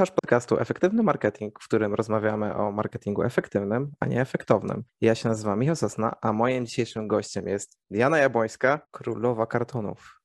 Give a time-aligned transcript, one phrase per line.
[0.00, 4.84] Słuchasz podcastu Efektywny Marketing, w którym rozmawiamy o marketingu efektywnym, a nie efektownym.
[5.00, 10.20] Ja się nazywam Michał Sosna, a moim dzisiejszym gościem jest Diana Jabłońska, królowa kartonów.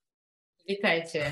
[0.67, 1.31] Witajcie.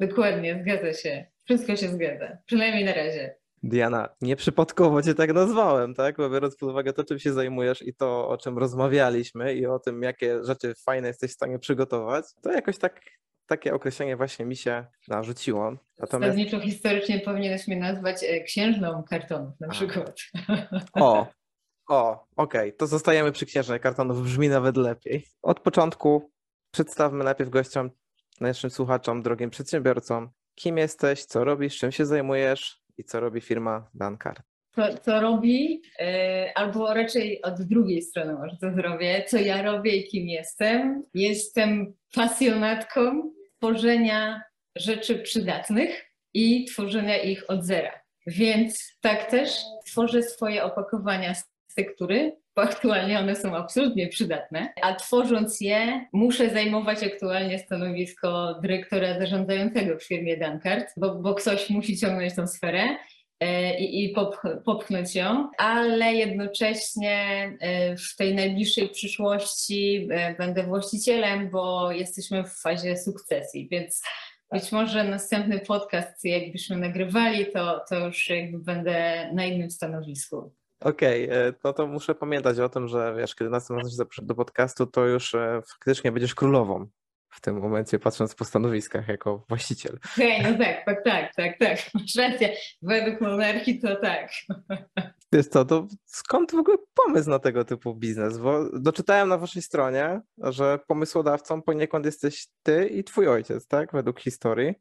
[0.00, 1.26] Dokładnie, zgadza się.
[1.44, 2.38] Wszystko się zgadza.
[2.46, 3.36] Przynajmniej na razie.
[3.62, 6.16] Diana, nieprzypadkowo cię tak nazwałem, tak?
[6.16, 9.78] Bo biorąc pod uwagę to, czym się zajmujesz i to, o czym rozmawialiśmy i o
[9.78, 13.00] tym, jakie rzeczy fajne jesteś w stanie przygotować, to jakoś tak
[13.48, 15.72] takie określenie właśnie mi się narzuciło.
[15.98, 16.32] Natomiast...
[16.32, 20.20] Zasadniczo historycznie powinieneś mnie nazwać e, księżną kartonów na przykład.
[20.92, 21.26] O,
[21.88, 22.72] o, okej, okay.
[22.72, 25.24] to zostajemy przy księżnej kartonów, brzmi nawet lepiej.
[25.42, 26.30] Od początku
[26.70, 27.90] przedstawmy najpierw gościom,
[28.40, 33.90] naszym słuchaczom, drogim przedsiębiorcom, kim jesteś, co robisz, czym się zajmujesz i co robi firma
[33.94, 34.42] Dankart.
[34.78, 36.06] Co, co robi, yy,
[36.54, 41.02] albo raczej od drugiej strony może to zrobię, co ja robię i kim jestem.
[41.14, 44.42] Jestem pasjonatką tworzenia
[44.76, 47.92] rzeczy przydatnych i tworzenia ich od zera.
[48.26, 49.50] Więc tak też
[49.86, 51.44] tworzę swoje opakowania z
[51.76, 59.18] tektury, bo aktualnie one są absolutnie przydatne, a tworząc je muszę zajmować aktualnie stanowisko dyrektora
[59.18, 62.96] zarządzającego w firmie Dankart, bo, bo ktoś musi ciągnąć tą sferę
[63.40, 64.14] e, i, i
[64.64, 67.16] popchnąć ją, ale jednocześnie
[67.60, 74.02] e, w tej najbliższej przyszłości e, będę właścicielem, bo jesteśmy w fazie sukcesji, więc
[74.52, 80.52] być może następny podcast, jakbyśmy nagrywali, to, to już jakby będę na innym stanowisku.
[80.80, 84.34] Okej, okay, no to muszę pamiętać o tym, że wiesz, kiedy następnym razem się do
[84.34, 86.88] podcastu, to już faktycznie będziesz królową
[87.38, 89.98] w tym momencie, patrząc po stanowiskach jako właściciel.
[90.02, 92.56] Hej, no tak, tak, tak, tak, tak, masz rację.
[92.82, 94.30] Według monarchii to tak.
[95.32, 98.38] Wiesz co, to skąd w ogóle pomysł na tego typu biznes?
[98.38, 103.92] Bo doczytałem na waszej stronie, że pomysłodawcą poniekąd jesteś ty i twój ojciec, tak?
[103.92, 104.74] Według historii.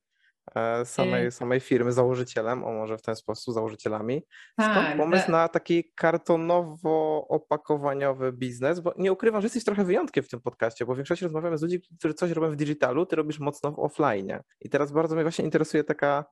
[0.56, 1.32] E, samej, y.
[1.32, 4.22] samej firmy, założycielem, o może w ten sposób, założycielami.
[4.62, 8.80] Skąd tak, pomysł na taki kartonowo-opakowaniowy biznes?
[8.80, 11.62] Bo nie ukrywam, że jesteś trochę wyjątkiem w tym podcaście, bo w większości rozmawiamy z
[11.62, 14.40] ludźmi, którzy coś robią w digitalu, ty robisz mocno w offline.
[14.62, 16.26] I teraz bardzo mnie właśnie interesuje taka,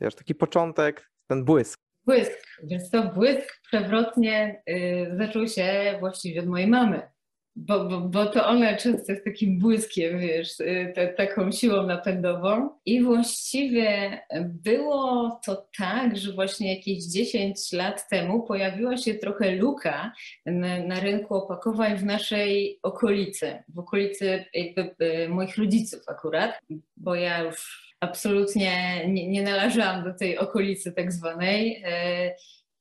[0.00, 1.80] wiesz, taki początek, ten błysk.
[2.06, 7.17] Błysk, więc to błysk przewrotnie yy, zaczął się właściwie od mojej mamy
[7.58, 12.70] bo, bo, bo to ona często jest takim błyskiem, wiesz, y, te, taką siłą napędową.
[12.86, 20.12] I właściwie było to tak, że właśnie jakieś 10 lat temu pojawiła się trochę luka
[20.46, 26.60] na, na rynku opakowań w naszej okolicy, w okolicy jakby y, moich rodziców akurat,
[26.96, 31.84] bo ja już absolutnie nie, nie należałam do tej okolicy tak zwanej.
[31.84, 32.34] Y,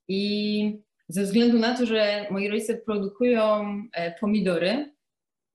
[0.08, 4.94] I ze względu na to, że moi rodzice produkują e, pomidory,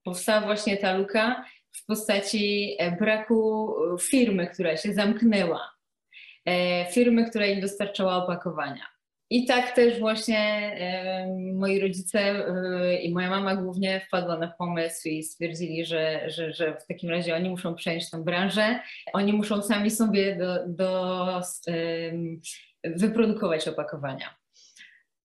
[0.05, 5.71] powstała właśnie ta luka w postaci e, braku firmy, która się zamknęła,
[6.47, 8.87] e, firmy, która im dostarczała opakowania.
[9.31, 10.71] I tak też właśnie
[11.55, 12.45] moi rodzice
[13.03, 17.37] i moja mama głównie wpadła na pomysł i stwierdzili, że, że, że w takim razie
[17.37, 18.81] oni muszą przejąć tę branżę,
[19.13, 21.41] oni muszą sami sobie do, do,
[22.85, 24.42] wyprodukować opakowania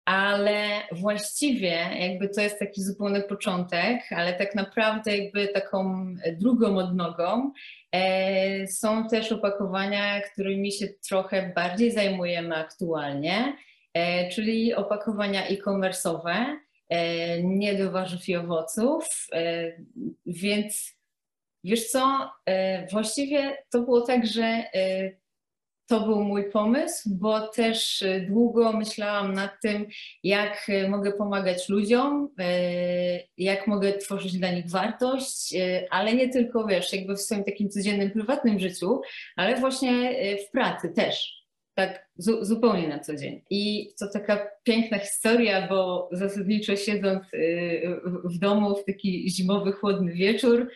[0.09, 6.05] ale właściwie jakby to jest taki zupełny początek, ale tak naprawdę jakby taką
[6.39, 7.51] drugą odnogą
[7.91, 13.57] e, są też opakowania, którymi się trochę bardziej zajmujemy aktualnie,
[13.93, 16.45] e, czyli opakowania e-commerce'owe,
[16.89, 19.71] e, nie do warzyw i owoców, e,
[20.25, 20.97] więc
[21.63, 25.11] wiesz co, e, właściwie to było tak, że e,
[25.89, 29.87] to był mój pomysł, bo też y, długo myślałam nad tym,
[30.23, 32.43] jak y, mogę pomagać ludziom, y,
[33.37, 35.55] jak mogę tworzyć dla nich wartość,
[35.89, 39.01] ale nie tylko, wiesz, jakby w swoim takim codziennym, prywatnym życiu,
[39.35, 40.15] ale właśnie
[40.47, 41.39] w pracy też.
[41.73, 43.41] Tak zu zupełnie na co dzień.
[43.49, 47.23] I to taka piękna historia, bo zasadniczo siedząc
[48.23, 50.71] w domu w taki zimowy, chłodny wieczór,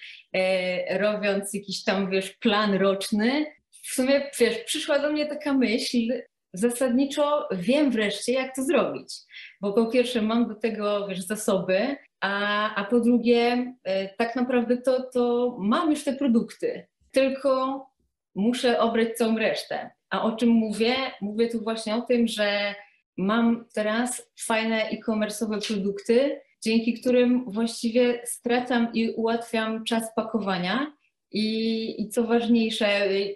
[1.00, 3.46] robiąc jakiś tam, wiesz, plan roczny,
[3.84, 5.98] w sumie, wiesz, przyszła do mnie taka myśl,
[6.54, 9.14] zasadniczo wiem wreszcie, jak to zrobić.
[9.62, 14.78] Bo po pierwsze mam do tego, wiesz, zasoby, a, a po drugie e, tak naprawdę
[14.78, 17.86] to, to mam już te produkty, tylko
[18.36, 19.92] muszę obrać całą resztę.
[20.10, 20.96] A o czym mówię?
[21.22, 22.76] Mówię tu właśnie o tym, że
[23.18, 30.94] mam teraz fajne e-commerce'owe produkty, dzięki którym właściwie skracam i ułatwiam czas pakowania
[31.34, 32.88] I, I co ważniejsze,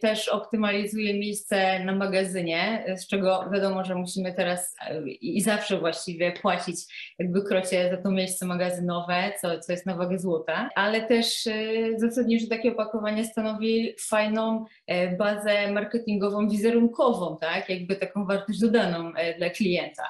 [0.01, 4.75] też optymalizuje miejsce na magazynie, z czego wiadomo, że musimy teraz
[5.21, 6.77] i zawsze właściwie płacić
[7.19, 11.94] jakby krocie za to miejsce magazynowe, co, co jest na wagę złota, ale też y,
[11.97, 17.69] zasadniczo takie opakowanie stanowi fajną e, bazę marketingową, wizerunkową, tak?
[17.69, 20.03] Jakby taką wartość dodaną e, dla klienta,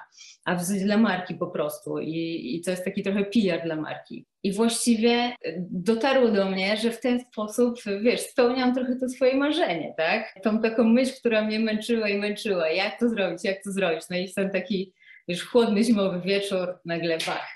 [0.48, 2.00] a w zasadzie dla marki po prostu.
[2.00, 4.26] I, i to jest taki trochę PR dla marki.
[4.44, 9.94] I właściwie dotarło do mnie, że w ten sposób, wiesz, spełniam trochę to swoje marzenie,
[9.98, 10.34] tak?
[10.44, 14.02] Tą taką myśl, która mnie męczyła i męczyła, jak to zrobić, jak to zrobić.
[14.10, 14.94] No i ten taki,
[15.28, 17.50] wiesz, chłodny zimowy wieczór, nagle bach.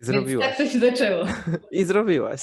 [0.00, 0.46] Zrobiłaś.
[0.46, 1.24] Więc tak to się zaczęło.
[1.70, 2.40] I zrobiłaś.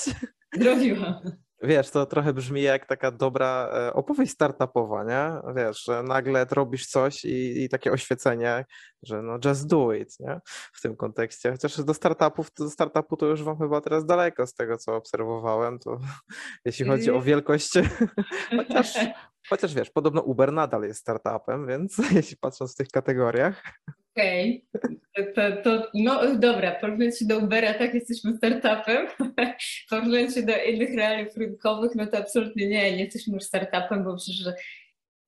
[0.53, 1.15] Zrobiłam.
[1.63, 5.53] Wiesz, to trochę brzmi jak taka dobra e, opowieść startupowa, nie?
[5.55, 8.65] Wiesz, że nagle robisz coś i, i, takie oświecenie,
[9.03, 10.39] że no just do it, nie?
[10.73, 11.51] W tym kontekście.
[11.51, 15.79] Chociaż do startupów, do startupu to już wam chyba teraz daleko z tego, co obserwowałem,
[15.79, 15.99] to
[16.65, 17.25] jeśli chodzi o mm.
[17.25, 17.73] wielkość,
[18.57, 18.93] chociaż,
[19.49, 23.63] chociaż wiesz, podobno Uber nadal jest startupem, więc jeśli patrząc w tych kategoriach.
[24.15, 25.33] Okej, okay.
[25.35, 29.07] to, to, no dobra, porównując się do Ubera, tak, jesteśmy startupem.
[29.89, 34.17] porównując się do innych realiów rynkowych, no to absolutnie nie, nie jesteśmy już startupem, bo
[34.17, 34.45] przecież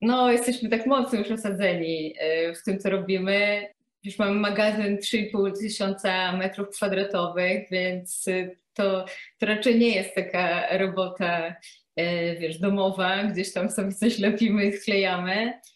[0.01, 3.67] no, jesteśmy tak mocno już osadzeni e, w tym, co robimy.
[4.03, 8.25] Już mamy magazyn 3,5 tysiąca metrów kwadratowych, więc
[8.73, 9.05] to,
[9.39, 11.55] to raczej nie jest taka robota,
[11.95, 15.72] e, wiesz, domowa, gdzieś tam sobie coś lepimy i sklejamy E,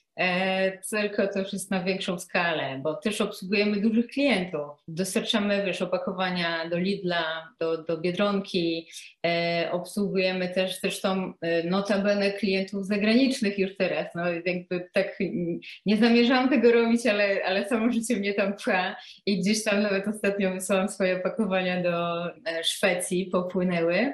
[0.89, 4.69] tylko to już jest na większą skalę, bo też obsługujemy dużych klientów.
[4.87, 8.89] Dostarczamy wiesz, opakowania do Lidla, do, do Biedronki,
[9.25, 14.15] e, obsługujemy też zresztą e, notabene klientów zagranicznych już teraz.
[14.15, 15.19] No, jakby tak
[15.85, 20.07] nie zamierzałam tego robić, ale, ale samo życie mnie tam pcha i gdzieś tam nawet
[20.07, 24.13] ostatnio wysłałam swoje opakowania do e, Szwecji, popłynęły.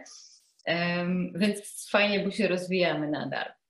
[1.36, 3.62] Więc fajnie, bo się rozwijamy nadal.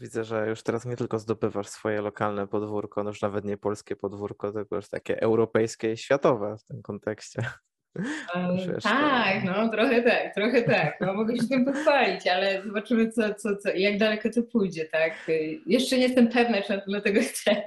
[0.00, 3.96] Widzę, że już teraz nie tylko zdobywasz swoje lokalne podwórko, no już nawet nie polskie
[3.96, 7.42] podwórko, tylko już takie europejskie i światowe w tym kontekście.
[8.82, 11.00] tak, no trochę tak, trochę tak.
[11.00, 15.30] No, mogę się tym pochwalić, ale zobaczymy, co, co, co, jak daleko to pójdzie, tak?
[15.66, 17.62] Jeszcze nie jestem pewna, czy dlatego chcę,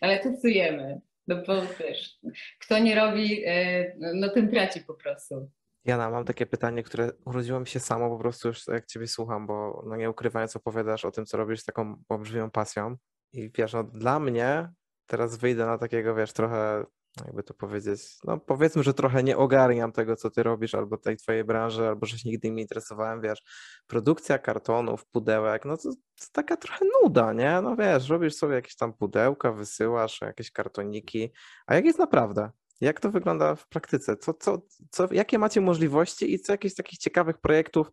[0.00, 1.00] ale testujemy.
[1.26, 2.18] No bo też,
[2.60, 5.50] kto nie robi, e, no ten traci po prostu.
[5.84, 9.46] Jana, mam takie pytanie, które urodziło mi się samo, po prostu już jak Ciebie słucham,
[9.46, 12.96] bo no nie ukrywając opowiadasz o tym, co robisz z taką olbrzymią pasją
[13.32, 14.72] i wiesz, no dla mnie
[15.06, 16.84] teraz wyjdę na takiego, wiesz, trochę,
[17.26, 21.16] jakby to powiedzieć, no powiedzmy, że trochę nie ogarniam tego, co Ty robisz, albo tej
[21.16, 23.42] Twojej branży, albo że się nigdy nie interesowałem, wiesz,
[23.86, 27.60] produkcja kartonów, pudełek, no to, to taka trochę nuda, nie?
[27.62, 31.32] No wiesz, robisz sobie jakieś tam pudełka, wysyłasz jakieś kartoniki,
[31.66, 32.50] a jak jest naprawdę?
[32.80, 34.16] Jak to wygląda w praktyce?
[34.16, 37.92] Co, co, co, jakie macie możliwości i co jakichś takich ciekawych projektów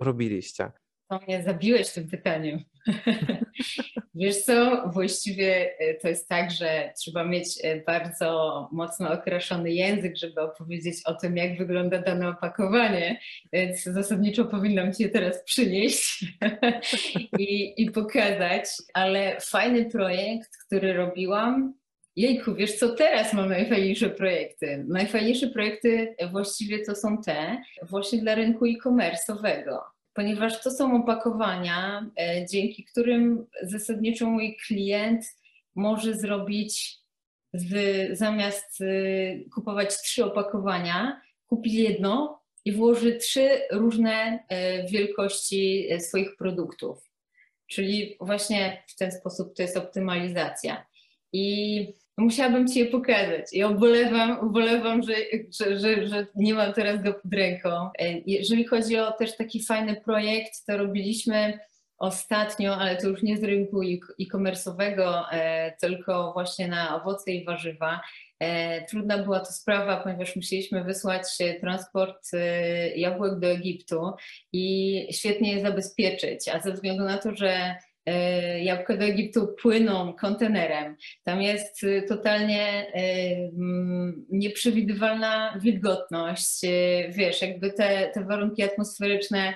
[0.00, 0.72] robiliście?
[1.10, 2.64] To mnie zabiłeś tym pytaniem.
[4.14, 10.16] Wiesz co, właściwie e, to jest tak, że trzeba mieć e, bardzo mocno okraszony język,
[10.16, 13.20] żeby opowiedzieć o tym, jak wygląda dane opakowanie,
[13.52, 16.24] więc zasadniczo powinnam Ci je teraz przynieść
[17.38, 18.64] i, i pokazać,
[18.94, 21.74] ale fajny projekt, który robiłam,
[22.16, 24.84] Jejku, wiesz co, teraz mam najfajniejsze projekty.
[24.88, 29.78] Najfajniejsze projekty właściwie to są te właśnie dla rynku e-commerce'owego,
[30.14, 35.24] ponieważ to są opakowania, e, dzięki którym zasadniczo mój klient
[35.74, 36.98] może zrobić
[37.52, 38.84] z, zamiast e,
[39.54, 47.10] kupować trzy opakowania, kupi jedno i włoży trzy różne e, wielkości swoich produktów.
[47.66, 50.86] Czyli właśnie w ten sposób to jest optymalizacja.
[51.32, 53.44] I musiałabym Ci je pokazać.
[53.52, 55.14] I ubolewam, ubolewam że,
[55.60, 57.90] że, że, że, nie mam teraz go pod ręką.
[57.98, 61.58] E, jeżeli chodzi o też taki fajny projekt, to robiliśmy
[61.98, 63.80] ostatnio, ale to już nie z rynku
[64.20, 68.00] e-commerce'owego, e, tylko właśnie na owoce i warzywa.
[68.40, 71.22] E, trudna była to sprawa, ponieważ musieliśmy wysłać
[71.60, 72.30] transport
[72.96, 74.12] jabłek do Egiptu
[74.52, 80.14] i świetnie je zabezpieczyć, a ze względu na to, że E, jabłka do Egiptu płyną
[80.14, 80.96] kontenerem.
[81.24, 83.02] Tam jest y, totalnie e,
[83.36, 86.64] mm, nieprzewidywalna wilgotność.
[86.64, 86.68] E,
[87.08, 89.54] wiesz, jakby te, te warunki atmosferyczne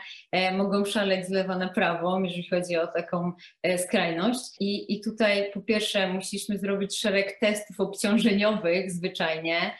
[0.52, 3.32] mogą szaleć z lewa na prawo, jeżeli chodzi o taką
[3.76, 4.56] skrajność.
[4.60, 9.78] I, i tutaj po pierwsze musieliśmy zrobić szereg testów obciążeniowych zwyczajnie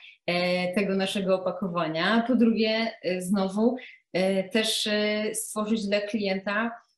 [0.74, 2.24] tego naszego opakowania.
[2.26, 3.76] Po drugie, znowu
[4.52, 4.88] też
[5.32, 6.89] stworzyć dla klienta E,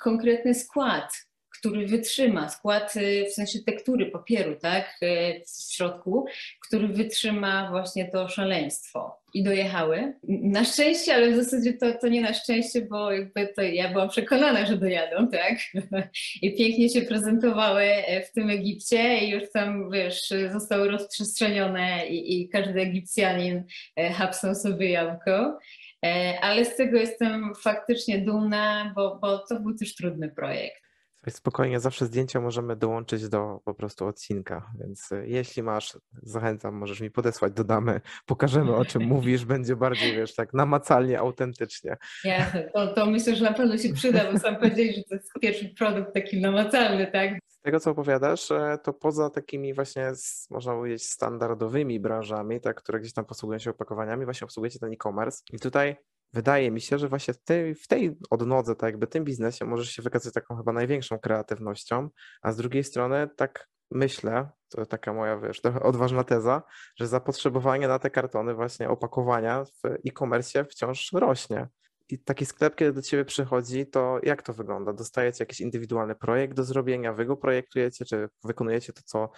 [0.00, 1.12] konkretny skład,
[1.60, 2.94] który wytrzyma, skład
[3.30, 4.98] w sensie tektury papieru, tak,
[5.46, 6.26] w środku,
[6.66, 9.20] który wytrzyma właśnie to szaleństwo.
[9.34, 10.12] I dojechały.
[10.28, 14.08] Na szczęście, ale w zasadzie to, to nie na szczęście, bo jakby to ja byłam
[14.08, 15.58] przekonana, że dojadą, tak?
[16.42, 17.86] I pięknie się prezentowały
[18.28, 23.64] w tym Egipcie i już tam, wiesz, zostały rozprzestrzenione i, i każdy Egipcjanin
[24.12, 25.58] hapsnął sobie jabłko.
[26.04, 30.80] E, ale z tego jestem faktycznie dumna, bo, bo to był też trudny projekt.
[31.28, 37.00] Spokojnie, zawsze zdjęcia możemy dołączyć do po prostu odcinka, więc e, jeśli masz, zachęcam, możesz
[37.00, 41.96] mi podesłać, dodamy, pokażemy o czym mówisz, będzie bardziej, wiesz, tak namacalnie, autentycznie.
[42.24, 45.32] Ja, to, to myślę, że na pewno się przyda, bo sam powiedziałeś, że to jest
[45.40, 47.38] pierwszy produkt taki namacalny, tak?
[47.62, 50.12] Tego, co opowiadasz, e, to poza takimi właśnie,
[50.50, 55.42] można powiedzieć, standardowymi branżami, tak, które gdzieś tam posługują się opakowaniami, właśnie obsługujecie ten e-commerce
[55.52, 55.96] i tutaj
[56.32, 59.90] wydaje mi się, że właśnie w tej, w tej odnodze, tak jakby tym biznesie możesz
[59.90, 62.08] się wykazać taką chyba największą kreatywnością,
[62.42, 66.62] a z drugiej strony tak myślę, to taka moja, wiesz, trochę odważna teza,
[66.96, 71.68] że zapotrzebowanie na te kartony właśnie opakowania w e-commerce wciąż rośnie.
[72.12, 74.92] I taki sklep, kiedy do ciebie przychodzi, to jak to wygląda?
[74.92, 79.30] Dostajecie jakiś indywidualny projekt do zrobienia, wy go projektujecie, czy wykonujecie to, co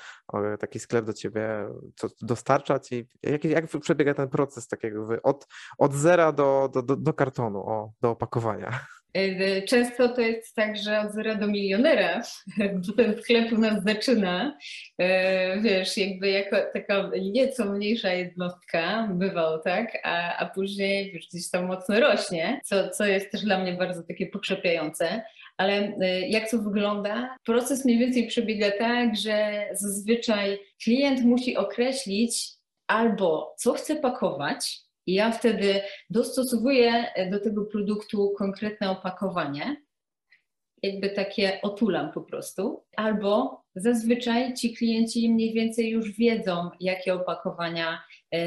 [0.60, 3.08] taki sklep do ciebie co dostarcza ci?
[3.22, 5.46] Jak, jak przebiega ten proces takiego od,
[5.78, 8.86] od zera do, do, do, do kartonu, o, do opakowania?
[9.68, 12.22] Często to jest tak, że od zera do milionera,
[12.96, 14.58] ten sklep u nas zaczyna,
[14.98, 21.50] e, wiesz, jakby jako taka nieco mniejsza jednostka, bywało tak, a, a później już gdzieś
[21.50, 25.22] tam mocno rośnie, co, co jest też dla mnie bardzo takie pokrzepiające.
[25.56, 27.36] Ale e, jak to wygląda?
[27.44, 32.48] Proces mniej więcej przebiega tak, że zazwyczaj klient musi określić
[32.86, 35.80] albo co chce pakować, i ja wtedy
[36.10, 39.76] dostosowuję do tego produktu konkretne opakowanie,
[40.82, 48.02] jakby takie otulam po prostu, albo zazwyczaj ci klienci mniej więcej już wiedzą, jakie opakowania
[48.34, 48.38] y,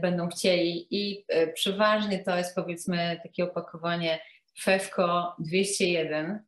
[0.00, 0.86] będą chcieli.
[0.90, 4.20] I y, przeważnie to jest powiedzmy takie opakowanie
[4.60, 6.40] FEFCO 201, y,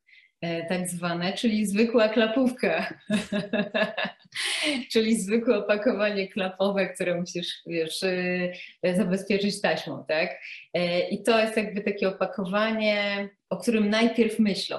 [0.69, 2.95] tak zwane, czyli zwykła klapówka.
[4.93, 8.53] czyli zwykłe opakowanie klapowe, które musisz wiesz, y,
[8.97, 10.31] zabezpieczyć taśmą, tak?
[10.77, 10.81] Y,
[11.11, 14.79] I to jest jakby takie opakowanie, o którym najpierw myślą,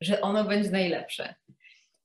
[0.00, 1.34] że ono będzie najlepsze.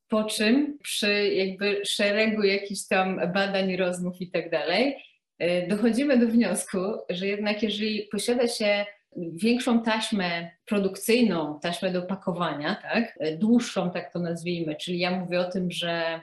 [0.07, 4.97] Po czym przy jakby szeregu jakichś tam badań, rozmów i tak dalej,
[5.43, 8.85] y, dochodzimy do wniosku, że jednak jeżeli posiada się
[9.17, 13.19] większą taśmę produkcyjną, taśmę do pakowania, tak?
[13.37, 16.21] dłuższą, tak to nazwijmy, czyli ja mówię o tym, że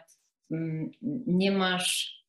[0.51, 0.91] Mm,
[1.27, 2.21] nie masz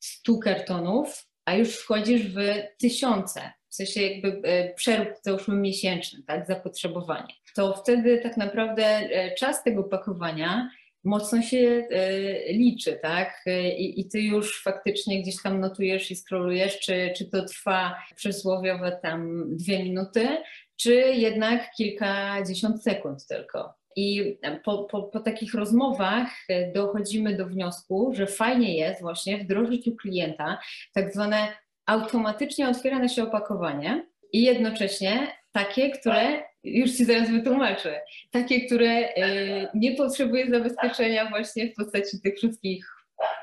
[0.00, 2.38] 100 kartonów, a już wchodzisz w
[2.78, 9.34] tysiące, w sensie jakby e, przerób załóżmy miesięczny, tak, zapotrzebowanie, to wtedy tak naprawdę e,
[9.34, 10.70] czas tego pakowania
[11.04, 13.44] mocno się e, liczy, tak?
[13.78, 18.98] I, I, ty już faktycznie gdzieś tam notujesz i scrollujesz, czy, czy to trwa przysłowiowe
[19.02, 20.28] tam dwie minuty,
[20.76, 23.80] czy jednak kilkadziesiąt sekund tylko.
[23.96, 29.88] I po, po, po, takich rozmowach e, dochodzimy do wniosku, że fajnie jest właśnie wdrożyć
[29.88, 30.58] u klienta
[30.94, 31.48] tak zwane
[31.86, 38.00] automatycznie otwierane się opakowanie i jednocześnie takie, które, już Ci zaraz wytłumaczę,
[38.30, 42.86] takie, które e, nie potrzebuje zabezpieczenia właśnie w postaci tych wszystkich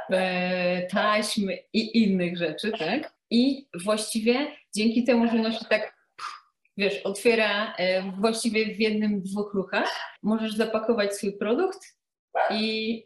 [0.10, 3.14] e, taśm i innych rzeczy, tak?
[3.30, 5.98] I właściwie dzięki temu, że nosi tak
[6.78, 10.18] wiesz, otwiera e, właściwie w jednym, dwóch ruchach.
[10.24, 11.98] Możesz zapakować swój produkt
[12.52, 13.04] i,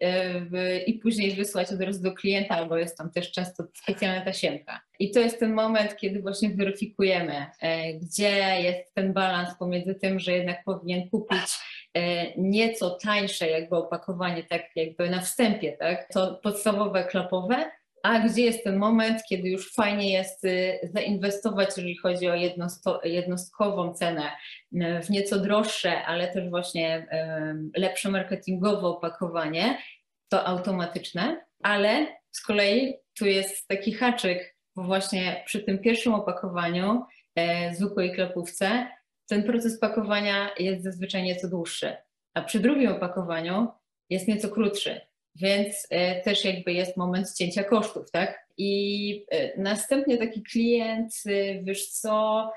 [0.87, 4.81] i później wysłać od razu do klienta, bo jest tam też często specjalna tasiemka.
[5.01, 10.19] I to jest ten moment, kiedy właśnie weryfikujemy, e, gdzie jest ten balans pomiędzy tym,
[10.19, 11.41] że jednak powinien kupić
[12.37, 17.71] nieco tańsze jakby opakowanie, tak jakby na wstępie, tak, to podstawowe klapowe,
[18.03, 22.35] a gdzie jest ten moment, kiedy już fajnie jest y, zainwestować, jeżeli chodzi o
[23.03, 24.31] jednostkową cenę,
[24.73, 27.07] y, w nieco droższe, ale też właśnie
[27.77, 29.77] lepsze marketingowe opakowanie,
[30.29, 37.03] to automatyczne, ale z kolei tu jest taki haczyk, bo właśnie przy tym pierwszym opakowaniu,
[37.35, 38.87] e, zwykłej klepówce,
[39.29, 41.95] ten proces pakowania jest zazwyczaj nieco dłuższy,
[42.33, 43.67] a przy drugim opakowaniu
[44.09, 45.01] jest nieco krótszy.
[45.35, 48.47] Więc e, też jakby jest moment cięcia kosztów, tak?
[48.57, 52.51] I e, następnie taki klient, e, wiesz co,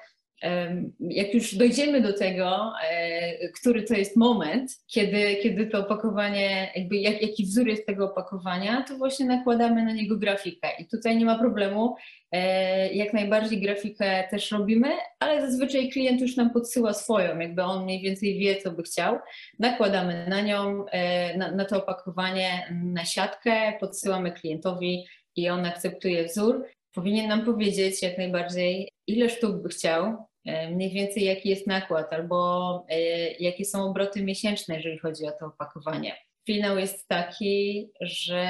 [1.00, 6.96] jak już dojdziemy do tego, e, który to jest moment, kiedy, kiedy to opakowanie, jakby
[6.96, 10.68] jak, jaki wzór jest tego opakowania, to właśnie nakładamy na niego grafikę.
[10.78, 11.96] I tutaj nie ma problemu.
[12.32, 14.88] E, jak najbardziej grafikę też robimy,
[15.20, 19.18] ale zazwyczaj klient już nam podsyła swoją, jakby on mniej więcej wie, co by chciał.
[19.58, 25.04] Nakładamy na nią, e, na, na to opakowanie, na siatkę, podsyłamy klientowi
[25.36, 26.64] i on akceptuje wzór
[26.94, 32.12] powinien nam powiedzieć jak najbardziej, ile sztuk by chciał, e, mniej więcej jaki jest nakład
[32.12, 32.98] albo e,
[33.32, 36.16] jakie są obroty miesięczne, jeżeli chodzi o to opakowanie.
[36.46, 38.44] Finał jest taki, że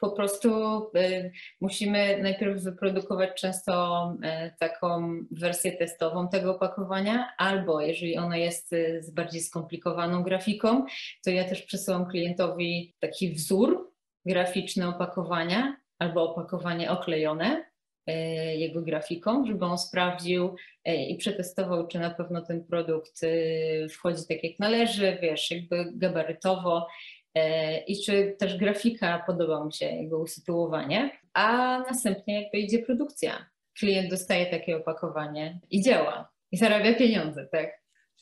[0.00, 0.50] po prostu
[0.94, 1.30] e,
[1.60, 4.16] musimy najpierw wyprodukować często
[4.60, 8.70] taką wersję testową tego opakowania, albo jeżeli ono jest
[9.00, 10.84] z bardziej skomplikowaną grafiką,
[11.24, 13.92] to ja też przesyłam klientowi taki wzór
[14.26, 17.65] graficzny opakowania, albo opakowanie oklejone
[18.56, 24.22] jego grafiką, żeby on sprawdził e, i przetestował, czy na pewno ten produkt e, wchodzi
[24.28, 26.86] tak jak należy, wiesz, jakby gabarytowo
[27.86, 33.46] i czy też grafika podoba mu się, jego usytuowanie, a następnie jakby idzie produkcja.
[33.78, 37.70] Klient dostaje takie opakowanie i działa, i zarabia pieniądze, tak?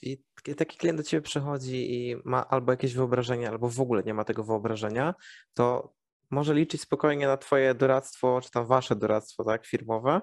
[0.02, 0.18] I
[0.56, 4.24] taki klient do ciebie przychodzi i ma albo jakieś wyobrażenie, albo w ogóle nie ma
[4.24, 5.14] tego wyobrażenia,
[5.54, 5.94] to
[6.34, 10.20] może liczyć spokojnie na Twoje doradztwo, czy tam Wasze doradztwo, tak, firmowe,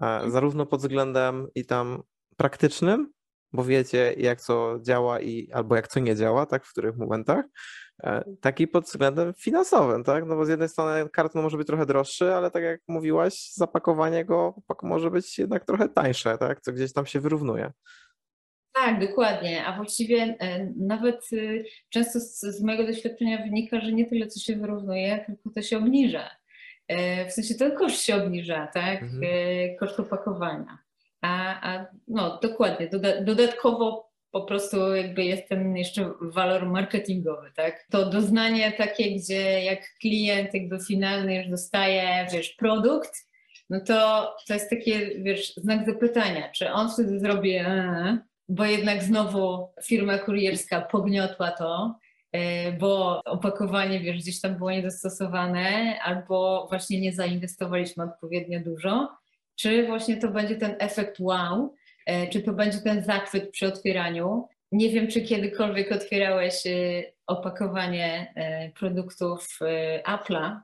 [0.00, 0.30] mhm.
[0.30, 2.02] zarówno pod względem i tam
[2.36, 3.12] praktycznym,
[3.52, 7.44] bo wiecie, jak co działa i albo jak co nie działa, tak, w których momentach,
[8.02, 11.66] e, tak i pod względem finansowym, tak, no bo z jednej strony karton może być
[11.66, 16.72] trochę droższy, ale tak jak mówiłaś, zapakowanie go może być jednak trochę tańsze, tak, co
[16.72, 17.72] gdzieś tam się wyrównuje.
[18.74, 19.64] Tak, dokładnie.
[19.64, 24.40] A właściwie e, nawet y, często z, z, mojego doświadczenia wynika, że nie tyle co
[24.40, 26.30] się wyrównuje, tylko to się obniża.
[26.88, 29.02] E, w sensie ten koszt się obniża, tak?
[29.02, 29.22] Mhm.
[29.24, 30.78] E, koszt opakowania.
[31.20, 37.86] A, a no dokładnie, doda dodatkowo po prostu jakby jest ten jeszcze walor marketingowy, tak?
[37.90, 43.12] To doznanie takie, gdzie jak klient jakby finalny już dostaje, wiesz, produkt,
[43.70, 47.58] no to to jest takie, wiesz, znak zapytania, czy on wtedy zrobi
[48.48, 51.98] bo jednak znowu firma kurierska pogniotła to,
[52.32, 59.08] e, bo opakowanie, wiesz, gdzieś tam było niedostosowane, albo właśnie nie zainwestowaliśmy odpowiednio dużo,
[59.56, 61.74] czy właśnie to będzie ten efekt wow,
[62.06, 64.48] e, czy to będzie ten zachwyt przy otwieraniu.
[64.72, 66.70] Nie wiem, czy kiedykolwiek otwierałeś e,
[67.26, 68.34] opakowanie
[68.78, 69.58] produktów
[70.06, 70.60] Apple'a,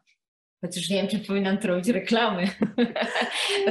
[0.60, 2.50] chociaż nie wiem, czy powinnam to robić reklamy.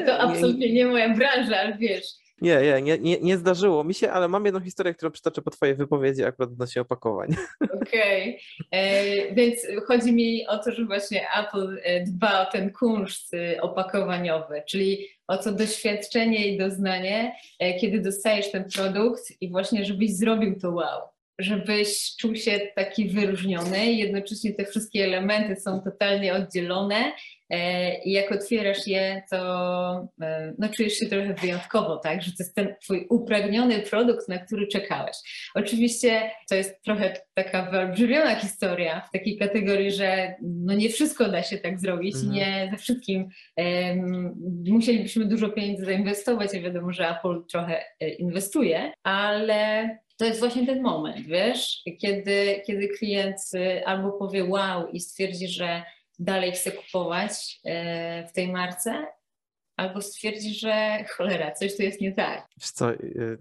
[0.05, 2.05] to absolutnie nie moja branża, ale wiesz,
[2.41, 5.75] nie, nie, nie, nie zdarzyło mi się, ale mam jedną historię, którą przytoczę po Twojej
[5.75, 7.29] wypowiedzi akurat odnośnie opakowań.
[7.81, 8.79] Okej, okay.
[8.79, 13.61] E, więc chodzi mi o to, że właśnie Apple e, dba o ten kunszt e,
[13.61, 17.35] opakowaniowy, czyli o to doświadczenie i doznanie,
[17.81, 21.01] kiedy dostajesz ten produkt i właśnie żebyś zrobił to wow
[21.39, 23.93] żebyś czuł się taki wyróżniony.
[23.93, 27.11] Jednocześnie te wszystkie elementy są totalnie oddzielone
[28.05, 32.21] i jak otwierasz je, to e, no, czujesz się trochę wyjątkowo, tak?
[32.21, 35.17] Że to jest ten twój upragniony produkt, na który czekałeś.
[35.55, 41.43] Oczywiście to jest trochę taka wyolbrzymiona historia w takiej kategorii, że no nie wszystko da
[41.43, 42.33] się tak zrobić, mhm.
[42.33, 44.35] nie ze wszystkim um,
[44.67, 50.65] musielibyśmy dużo pieniędzy zainwestować, ja wiadomo, że Apple trochę e, inwestuje, ale to jest właśnie
[50.65, 55.83] ten moment, wiesz, kiedy, kiedy klient y, albo powie wow i stwierdzi, że
[56.19, 59.07] dalej chce kupować y, w tej marce,
[59.77, 62.47] albo stwierdzi, że cholera, coś tu jest nie tak.
[62.57, 63.37] Wiesz co, y,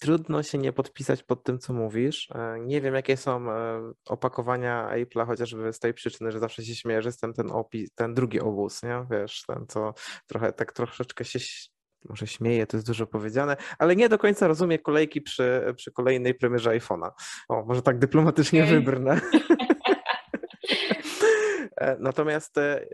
[0.00, 2.28] trudno się nie podpisać pod tym, co mówisz.
[2.34, 6.74] E, nie wiem, jakie są e, opakowania Apple'a, chociażby z tej przyczyny, że zawsze się
[6.74, 9.06] śmieję, że jestem ten, opis, ten drugi obóz, nie?
[9.10, 9.94] Wiesz, ten, co
[10.26, 11.38] trochę tak troszeczkę się
[12.08, 16.34] może śmieję, to jest dużo powiedziane, ale nie do końca rozumie kolejki przy, przy kolejnej
[16.34, 17.10] premierze iPhone'a.
[17.48, 18.74] O, może tak dyplomatycznie okay.
[18.74, 19.20] wybrnę.
[21.80, 22.86] E, natomiast e,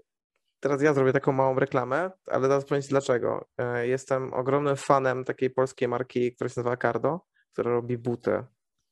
[0.60, 3.48] teraz ja zrobię taką małą reklamę, ale zaraz powiem dlaczego.
[3.58, 7.20] E, jestem ogromnym fanem takiej polskiej marki, która się nazywa Cardo,
[7.52, 8.44] która robi buty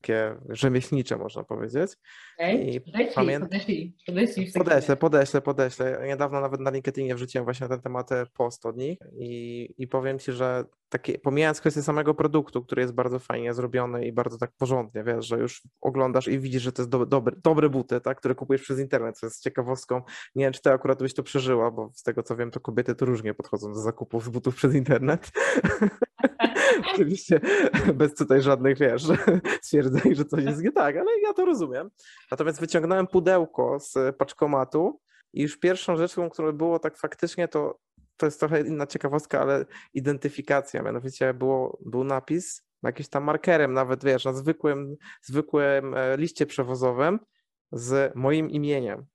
[0.03, 1.93] takie rzemieślnicze, można powiedzieć.
[2.39, 2.55] Okay.
[2.55, 2.81] I
[3.15, 3.41] pamię...
[3.41, 6.03] podeślij, podeślij podeślę, podeślę, podeślę.
[6.07, 9.89] Niedawno nawet na LinkedInie wrzuciłem właśnie na ten temat e, post od nich i, i
[9.89, 14.39] powiem Ci, że takie, pomijając kwestię samego produktu, który jest bardzo fajnie zrobiony i bardzo
[14.39, 18.01] tak porządnie, wiesz, że już oglądasz i widzisz, że to jest do, dobre, dobre buty,
[18.01, 20.03] tak, które kupujesz przez internet, co jest ciekawostką.
[20.35, 22.95] Nie wiem, czy Ty akurat byś to przeżyła, bo z tego co wiem, to kobiety
[22.95, 25.31] to różnie podchodzą do zakupów z butów przez internet.
[26.95, 27.41] Oczywiście
[27.95, 29.03] bez tutaj żadnych, wiesz,
[29.63, 31.91] stwierdzeń, że coś jest nie tak, ale ja to rozumiem.
[32.31, 35.01] Natomiast wyciągnąłem pudełko z paczkomatu
[35.33, 37.79] i już pierwszą rzeczą, która było tak faktycznie, to
[38.17, 39.65] to jest trochę inna ciekawostka, ale
[39.95, 46.47] identyfikacja, mianowicie było, był napis jakimś tam markerem, nawet wiesz, na zwykłym, zwykłym e, liście
[46.47, 47.21] przewozowym
[47.73, 49.07] z moim imieniem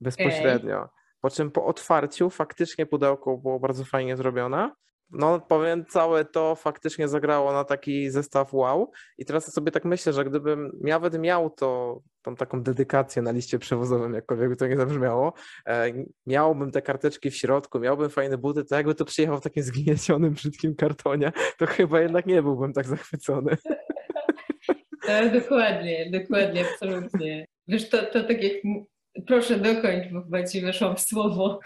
[0.00, 0.76] bezpośrednio.
[0.78, 0.88] Okay.
[1.20, 4.70] Po czym po otwarciu faktycznie pudełko było bardzo fajnie zrobione
[5.10, 8.92] no powiem, całe to faktycznie zagrało na taki zestaw wow.
[9.18, 13.58] I teraz sobie tak myślę, że gdybym nawet miał to, tą taką dedykację na liście
[13.58, 15.32] przewozowym, jakkolwiek by to nie zabrzmiało,
[15.66, 15.92] e,
[16.26, 20.32] miałbym te karteczki w środku, miałbym fajne buty, to jakby to przyjechał w takim zgniecionym,
[20.32, 23.56] brzydkim kartonie, to chyba jednak nie byłbym tak zachwycony.
[25.08, 27.46] No, dokładnie, dokładnie, absolutnie.
[27.68, 28.52] Wiesz, to, to tak jak
[29.26, 31.60] Proszę dokończ, bo chyba ci weszłam w słowo.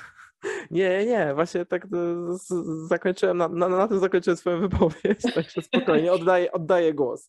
[0.71, 1.87] Nie, nie, właśnie tak
[2.89, 7.29] zakończyłem, na, na, na tym zakończyłem swoją wypowiedź, także spokojnie, oddaję, oddaję głos.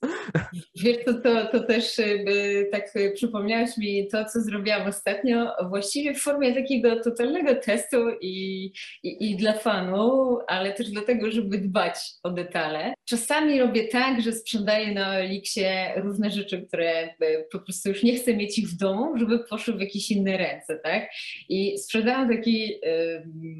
[0.84, 6.22] Wiesz, to, to, to też y, tak przypomniałeś mi to, co zrobiłam ostatnio, właściwie w
[6.22, 8.66] formie takiego totalnego testu i,
[9.04, 12.94] i, i dla fanu, ale też dlatego, żeby dbać o detale.
[13.06, 17.10] Czasami robię tak, że sprzedaję na Elixie różne rzeczy, które
[17.52, 20.80] po prostu już nie chcę mieć ich w domu, żeby poszły w jakieś inne ręce,
[20.84, 21.10] tak?
[21.50, 22.80] I sprzedałam taki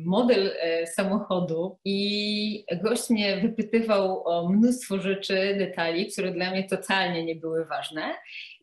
[0.06, 7.26] model e, samochodu i gość mnie wypytywał o mnóstwo rzeczy, detali, które dla mnie totalnie
[7.26, 8.02] nie były ważne,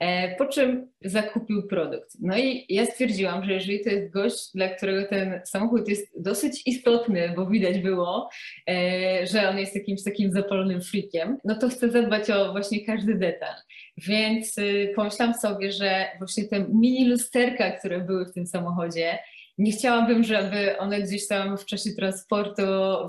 [0.00, 2.10] e, po czym zakupił produkt.
[2.20, 6.66] No i ja stwierdziłam, że jeżeli to jest gość, dla którego ten samochód jest dosyć
[6.66, 8.30] istotny, bo widać było,
[8.68, 13.14] e, że on jest jakimś takim zapalonym freakiem, no to chcę zadbać o właśnie każdy
[13.14, 13.54] detal.
[13.98, 19.18] Więc y, pomyślałam sobie, że właśnie te mini lusterka, które były w tym samochodzie,
[19.58, 22.62] nie chciałabym, żeby one gdzieś tam w czasie transportu,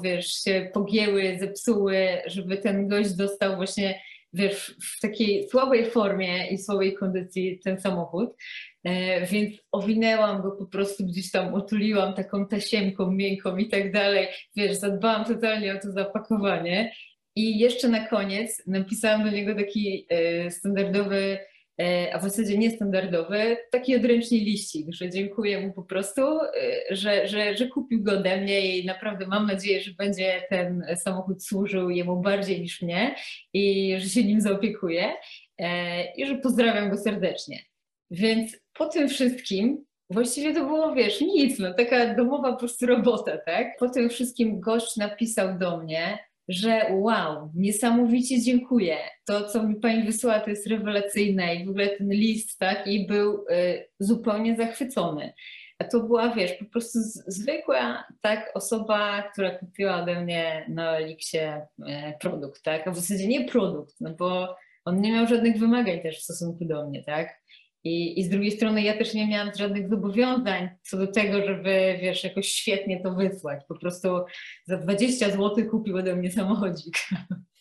[0.03, 4.01] wiesz, się pogięły, zepsuły, żeby ten gość dostał właśnie,
[4.33, 8.29] wiesz, w takiej słabej formie i słabej kondycji ten samochód.
[8.83, 14.27] E, więc owinęłam go po prostu gdzieś tam, otuliłam taką tasiemką miękką i tak dalej.
[14.55, 16.93] Wiesz, zadbałam totalnie o to zapakowanie.
[17.35, 21.39] I jeszcze na koniec napisałam do niego taki e, standardowy
[22.13, 27.57] a w zasadzie niestandardowy, taki odręczny liścik, że dziękuję mu po prostu, e, że, że,
[27.57, 32.21] że kupił go ode mnie i naprawdę mam nadzieję, że będzie ten samochód służył jemu
[32.21, 33.15] bardziej niż mnie
[33.53, 35.13] i że się nim zaopiekuje
[35.57, 37.59] e, i że pozdrawiam go serdecznie.
[38.11, 43.37] Więc po tym wszystkim Właściwie to było, wiesz, nic, no taka domowa po prostu robota,
[43.37, 43.67] tak?
[43.79, 48.97] Po tym wszystkim gość napisał do mnie, że wow, niesamowicie dziękuję.
[49.25, 53.07] To, co mi pani wysłała, to jest rewelacyjne i w ogóle ten list, tak, i
[53.07, 55.33] był y, zupełnie zachwycony.
[55.79, 61.61] A to była, wiesz, po prostu zwykła tak osoba, która kupiła ode mnie na Elixie
[61.79, 61.83] y,
[62.19, 64.55] produkt, tak, a w zasadzie nie produkt, no bo
[64.85, 67.41] on nie miał żadnych wymagań też w stosunku do mnie, tak.
[67.87, 71.99] I, I z drugiej strony ja też nie miałam żadnych zobowiązań co do tego, żeby,
[72.01, 73.61] wiesz, jakoś świetnie to wysłać.
[73.67, 74.07] Po prostu
[74.65, 76.97] za 20 zł kupił ode mnie samochodzik.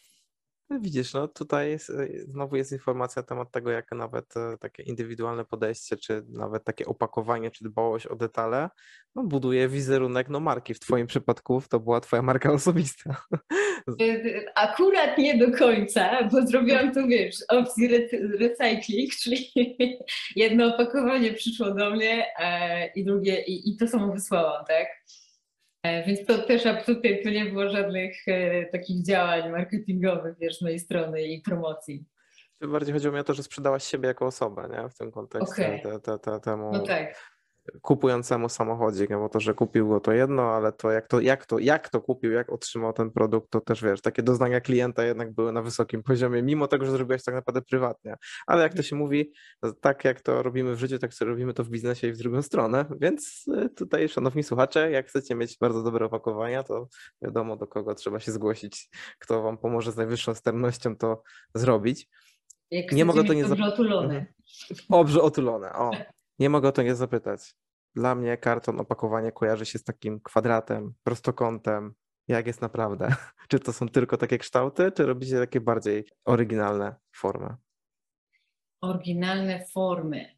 [0.71, 4.59] No widzisz, no tutaj jest, e, znowu jest informacja na temat tego, jak nawet e,
[4.61, 8.69] takie indywidualne podejście, czy nawet takie opakowanie, czy dbałość o detale,
[9.15, 10.75] no buduje wizerunek no marki.
[10.75, 13.17] W twoim przypadku to była twoja marka osobista.
[14.01, 17.89] E, akurat nie do końca, bo zrobiłam to, wiesz, opcji
[18.39, 19.53] recycling, czyli
[20.37, 22.27] jedno opakowanie przyszło do mnie
[22.95, 24.87] i drugie, i, i to samo wysłałam, tak?
[25.87, 30.63] E, więc to też absolutnie tu nie było żadnych e, takich działań marketingowych wiesz, z
[30.63, 32.05] mojej strony i promocji.
[32.61, 34.89] Bardziej chodziło mi o to, że sprzedałaś siebie jako osobę, nie?
[34.89, 35.81] W tym kontekście okay.
[35.81, 36.73] te, te, te, temu.
[36.73, 37.36] No tak
[37.83, 41.59] kupującemu samochodzik, bo to, że kupił go to jedno, ale to jak to, jak to,
[41.59, 45.53] jak to kupił, jak otrzymał ten produkt, to też wiesz, takie doznania klienta jednak były
[45.53, 48.17] na wysokim poziomie, mimo tego, że zrobiłeś tak naprawdę prywatnie.
[48.47, 49.33] Ale jak to się mówi,
[49.81, 52.43] tak jak to robimy w życiu, tak sobie robimy to w biznesie i w drugą
[52.43, 56.89] stronę, więc y, tutaj, szanowni słuchacze, jak chcecie mieć bardzo dobre opakowania, to
[57.23, 61.23] wiadomo do kogo trzeba się zgłosić, kto wam pomoże z najwyższą sternością to
[61.55, 62.09] zrobić.
[62.71, 63.73] Jak nie mogę to nie zapytać.
[63.73, 64.27] otulone.
[64.91, 65.91] Dobrze otulone, o.
[66.39, 67.55] Nie mogę o to nie zapytać.
[67.95, 71.95] Dla mnie karton opakowanie kojarzy się z takim kwadratem, prostokątem.
[72.29, 73.09] Jak jest naprawdę?
[73.49, 77.55] Czy to są tylko takie kształty, czy robicie takie bardziej oryginalne formy?
[78.81, 80.37] Oryginalne formy.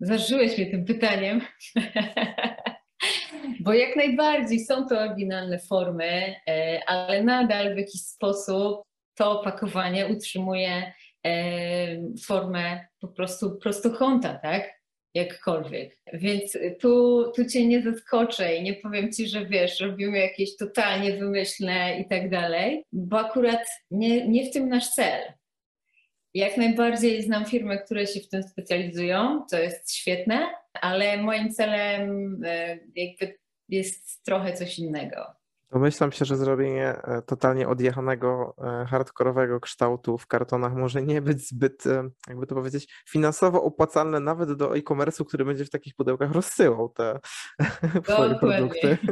[0.00, 1.40] Zażyłeś mnie tym pytaniem.
[3.64, 8.82] Bo jak najbardziej są to oryginalne formy, e, ale nadal w jakiś sposób
[9.14, 10.92] to opakowanie utrzymuje
[11.26, 11.32] e,
[12.26, 14.79] formę po prostu prostokąta, tak?
[15.14, 15.96] Jakkolwiek.
[16.12, 21.12] Więc tu, tu cię nie zaskoczę i nie powiem ci, że wiesz, robimy jakieś totalnie
[21.12, 25.22] wymyślne i tak dalej, bo akurat nie, nie w tym nasz cel.
[26.34, 32.40] Jak najbardziej znam firmy, które się w tym specjalizują, to jest świetne, ale moim celem
[32.44, 35.39] e, jakby jest trochę coś innego.
[35.72, 41.48] Domyślam się, że zrobienie e, totalnie odjechanego, e, hardkorowego kształtu w kartonach może nie być
[41.48, 46.32] zbyt, e, jakby to powiedzieć, finansowo opłacalne nawet do e-commerce'u, który będzie w takich pudełkach
[46.32, 47.20] rozsyłał te
[48.04, 48.98] twoje produkty.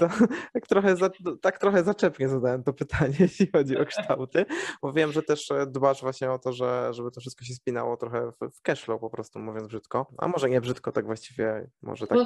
[0.00, 0.08] To,
[0.52, 4.44] tak, trochę za, tak trochę zaczepnie zadałem to pytanie, jeśli chodzi o kształty,
[4.82, 8.30] bo wiem, że też dbasz właśnie o to, że, żeby to wszystko się spinało trochę
[8.30, 10.06] w, w cashflow po prostu, mówiąc brzydko.
[10.18, 12.18] A może nie brzydko, tak właściwie, może tak,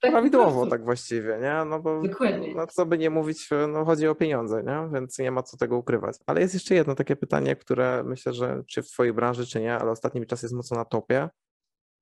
[0.00, 1.64] tak prawidłowo tak właściwie, nie?
[1.64, 2.54] No bo Dokładnie.
[2.54, 4.88] no, co by nie mówić, no chodzi o pieniądze, nie?
[4.94, 6.16] więc nie ma co tego ukrywać.
[6.26, 9.74] Ale jest jeszcze jedno takie pytanie, które myślę, że czy w twojej branży, czy nie,
[9.74, 11.28] ale ostatnim czas jest mocno na topie.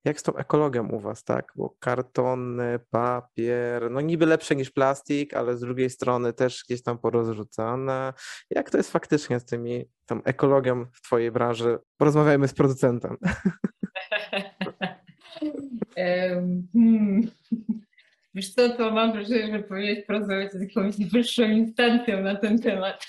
[0.05, 1.53] Jak z tą ekologią u was, tak?
[1.57, 6.99] Bo kartony, papier, no niby lepsze niż plastik, ale z drugiej strony też gdzieś tam
[6.99, 8.13] porozrzucane.
[8.51, 11.79] Jak to jest faktycznie z tymi, tą ekologią w twojej branży?
[11.97, 13.17] Porozmawiajmy z producentem.
[16.73, 17.31] hmm.
[18.35, 23.07] Wiesz co, to mam wrażenie, że powinieneś porozmawiać z jakąś wyższą instancją na ten temat.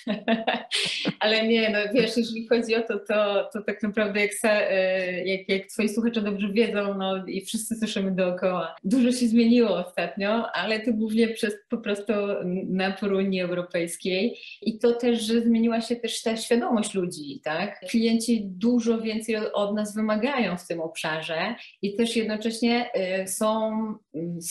[1.19, 5.49] Ale nie, no wiesz, jeżeli chodzi o to, to, to tak naprawdę jak, e, jak,
[5.49, 8.75] jak twoi słuchacze dobrze wiedzą, no i wszyscy słyszymy dookoła.
[8.83, 12.13] Dużo się zmieniło ostatnio, ale to głównie przez po prostu
[12.69, 17.79] napór Unii Europejskiej i to też, że zmieniła się też ta świadomość ludzi, tak?
[17.89, 23.71] Klienci dużo więcej od nas wymagają w tym obszarze i też jednocześnie e, są
[24.15, 24.41] mm,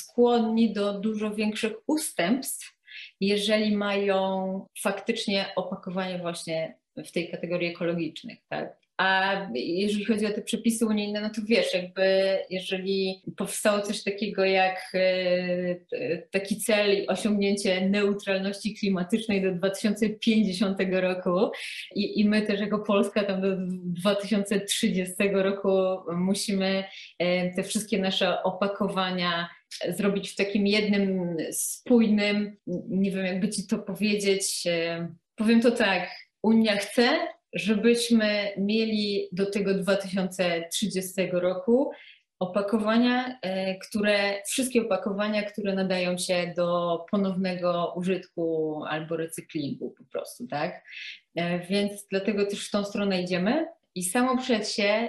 [0.60, 2.74] skłonni do dużo większych ustępstw,
[3.20, 8.38] jeżeli mają faktycznie opakowanie właśnie w tej kategorii ekologicznych.
[8.48, 8.80] Tak?
[8.98, 14.44] A jeżeli chodzi o te przepisy unijne, no to wiesz, jakby jeżeli powstało coś takiego
[14.44, 21.50] jak e, taki cel osiągnięcie neutralności klimatycznej do 2050 roku
[21.94, 25.70] i, i my też jako Polska tam do 2030 roku
[26.12, 26.84] musimy
[27.18, 29.48] e, te wszystkie nasze opakowania
[29.88, 32.56] zrobić w takim jednym spójnym,
[32.88, 36.10] nie wiem jakby ci to powiedzieć, e, powiem to tak,
[36.42, 37.18] Unia chce,
[37.52, 41.90] żebyśmy mieli do tego 2030 roku
[42.38, 50.46] opakowania, e, które, wszystkie opakowania, które nadają się do ponownego użytku albo recyklingu po prostu,
[50.46, 50.84] tak?
[51.36, 55.08] E, więc dlatego też w tą stronę idziemy i samo przed się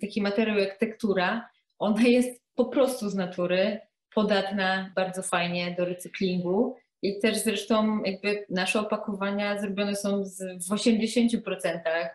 [0.00, 3.80] taki materiał jak tektura, ona jest po prostu z natury
[4.14, 6.76] podatna bardzo fajnie do recyklingu.
[7.02, 11.40] I też zresztą jakby nasze opakowania zrobione są z, w 80%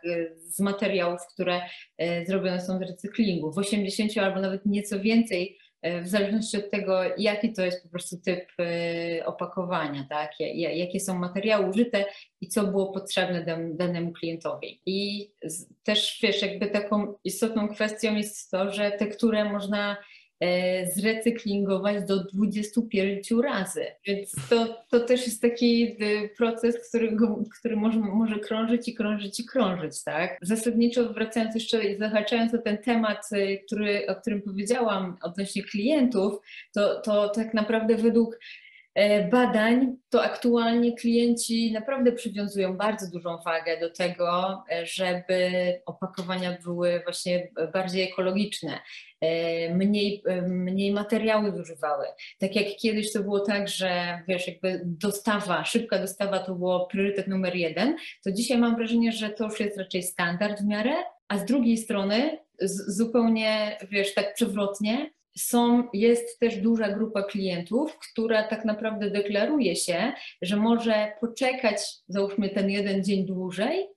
[0.05, 1.61] y, z materiałów, które
[2.01, 3.51] y, zrobione są z recyklingu.
[3.51, 7.89] W 80 albo nawet nieco więcej, y, w zależności od tego, jaki to jest po
[7.89, 8.45] prostu typ
[9.25, 10.31] opakowania, tak?
[10.55, 12.05] jakie są materiały użyte
[12.41, 14.81] i co było potrzebne danemu klientowi.
[14.85, 15.29] I
[15.83, 19.97] też wiesz, jakby taką istotną kwestią jest to, że tekturę można E,
[20.95, 23.85] zrecyklingować do 25 razy.
[24.07, 27.17] Więc to, to też jest taki e, proces, który,
[27.59, 30.37] który może, może krążyć i krążyć i krążyć, tak?
[30.41, 36.33] Zasadniczo wracając jeszcze zahaczając o ten temat, e, który, o którym powiedziałam odnośnie klientów,
[36.73, 38.39] to, to tak naprawdę według
[39.31, 45.41] badań, to aktualnie klienci naprawdę przywiązują bardzo dużą wagę do tego, żeby
[45.85, 48.79] opakowania były właśnie bardziej ekologiczne.
[49.21, 52.05] E, mniej, e, mniej materiały zużywały.
[52.39, 57.27] Tak jak kiedyś to było tak, że wiesz, jakby dostawa, szybka dostawa to było priorytet
[57.27, 60.93] numer jeden, to dzisiaj mam wrażenie, że to już jest raczej standard w miarę,
[61.27, 67.97] a z drugiej strony z, zupełnie, wiesz, tak przewrotnie, są, jest też duża grupa klientów,
[67.99, 73.87] która tak naprawdę deklaruje się, że może poczekać, załóżmy ten jeden dzień dłużej,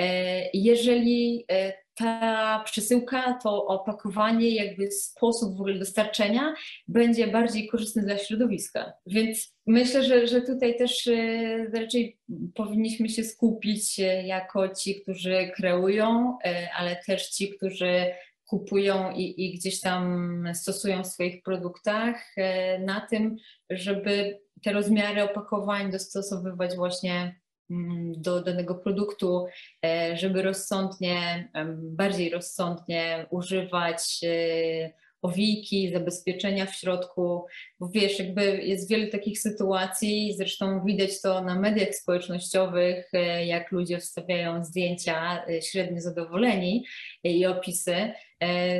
[0.00, 1.46] e, jeżeli
[1.94, 6.54] ta przesyłka, to opakowanie, jakby sposób w ogóle dostarczenia
[6.88, 8.92] będzie bardziej korzystny dla środowiska.
[9.06, 12.18] Więc myślę, że, że tutaj też e, raczej
[12.54, 18.06] powinniśmy się skupić e, jako ci, którzy kreują, e, ale też ci, którzy
[18.52, 22.34] kupują i, i gdzieś tam stosują w swoich produktach
[22.80, 23.36] na tym,
[23.70, 29.46] żeby te rozmiary opakowań dostosowywać właśnie Mm, do danego produktu,
[29.84, 37.44] e, żeby rozsądnie, bardziej rozsądnie używać e, owijki, zabezpieczenia w środku,
[37.80, 43.72] bo wiesz, jakby jest wiele takich sytuacji, zresztą widać to na mediach społecznościowych, e, jak
[43.72, 46.84] ludzie wstawiają zdjęcia średnio zadowoleni
[47.24, 48.12] i opisy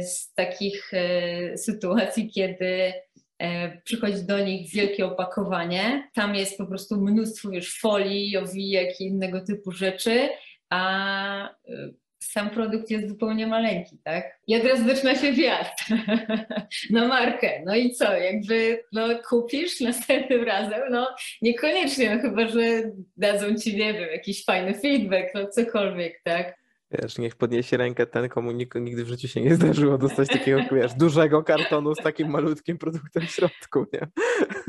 [0.02, 0.90] z takich
[1.56, 2.92] sytuacji, kiedy
[3.42, 9.04] E, przychodzi do nich wielkie opakowanie, tam jest po prostu mnóstwo już folii, owijek i
[9.04, 10.28] innego typu rzeczy,
[10.70, 11.52] a e,
[12.22, 14.38] sam produkt jest zupełnie maleńki, tak?
[14.46, 15.72] I od razu zaczyna się wjazd
[16.90, 17.62] na markę.
[17.66, 20.80] No i co, jakby no, kupisz następnym razem?
[20.90, 21.08] No
[21.42, 22.60] niekoniecznie, no, chyba że
[23.16, 26.61] dadzą ci, nie wiem, jakiś fajny feedback, no cokolwiek, tak?
[26.92, 30.94] Wiesz, niech podniesie rękę ten, komu nigdy w życiu się nie zdarzyło dostać takiego, wiesz,
[30.94, 34.08] dużego kartonu z takim malutkim produktem w środku, nie?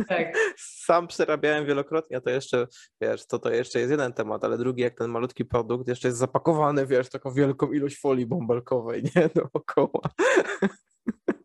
[0.07, 0.37] Tak.
[0.85, 2.67] Sam przerabiałem wielokrotnie, a to jeszcze,
[3.01, 6.17] wiesz, to to jeszcze jest jeden temat, ale drugi, jak ten malutki produkt jeszcze jest
[6.17, 9.29] zapakowany, wiesz, taką wielką ilość folii bąbelkowej, nie?
[9.35, 10.01] Dookoła.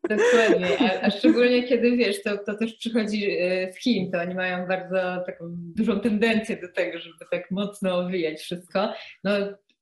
[0.09, 4.35] Dokładnie, a, a, szczególnie kiedy wiesz, to, to też przychodzi e, z Chin, to oni
[4.35, 8.93] mają bardzo taką dużą tendencję do tego, żeby tak mocno owijać wszystko.
[9.25, 9.31] No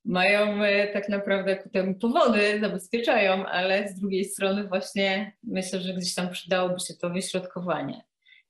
[0.07, 5.95] mają e, tak naprawdę ku temu powody, zabezpieczają, ale z drugiej strony właśnie myślę, że
[5.95, 8.05] gdzieś tam przydałoby się to wyśrodkowanie.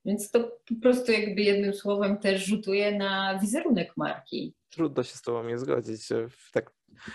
[0.04, 4.54] Więc to po prostu jakby jednym słowem też rzutuje na wizerunek marki.
[4.70, 6.08] Trudno się z Tobą nie zgodzić.
[6.52, 6.70] Tak,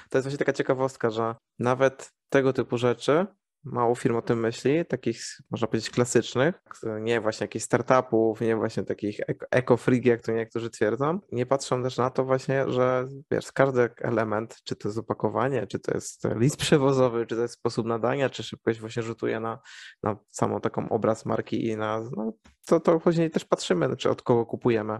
[0.09, 3.25] to jest właśnie taka ciekawostka, że nawet tego typu rzeczy
[3.63, 5.21] mało firm o tym myśli, takich
[5.51, 6.55] można powiedzieć klasycznych,
[7.01, 9.19] nie właśnie jakichś startupów, nie właśnie takich
[9.51, 11.19] eco-free, jak to niektórzy twierdzą.
[11.31, 15.79] Nie patrzą też na to właśnie, że wiesz, każdy element, czy to jest opakowanie, czy
[15.79, 19.59] to jest list przewozowy, czy to jest sposób nadania, czy szybkość właśnie rzutuje na,
[20.03, 22.33] na samą taką obraz marki i na no,
[22.65, 24.99] to, to później też patrzymy, czy od kogo kupujemy.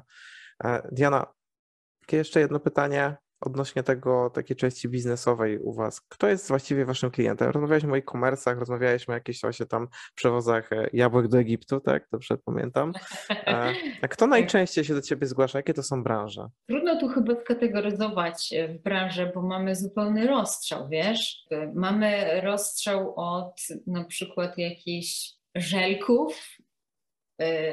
[0.64, 1.34] E, Diana,
[2.12, 6.02] jeszcze jedno pytanie odnośnie tego, takiej części biznesowej u Was.
[6.02, 7.50] Kto jest właściwie Waszym klientem?
[7.50, 12.08] Rozmawialiśmy o e-commerce'ach, rozmawialiśmy o jakichś właśnie tam przewozach e, jabłek do Egiptu, tak?
[12.12, 12.94] Dobrze pamiętam.
[13.30, 15.60] E, a kto najczęściej się do Ciebie zgłasza?
[15.60, 16.48] Jakie to są branże?
[16.70, 21.46] Trudno tu chyba skategoryzować e, branże, bo mamy zupełny rozstrzał, wiesz?
[21.76, 26.58] Mamy rozstrzał od na przykład jakichś żelków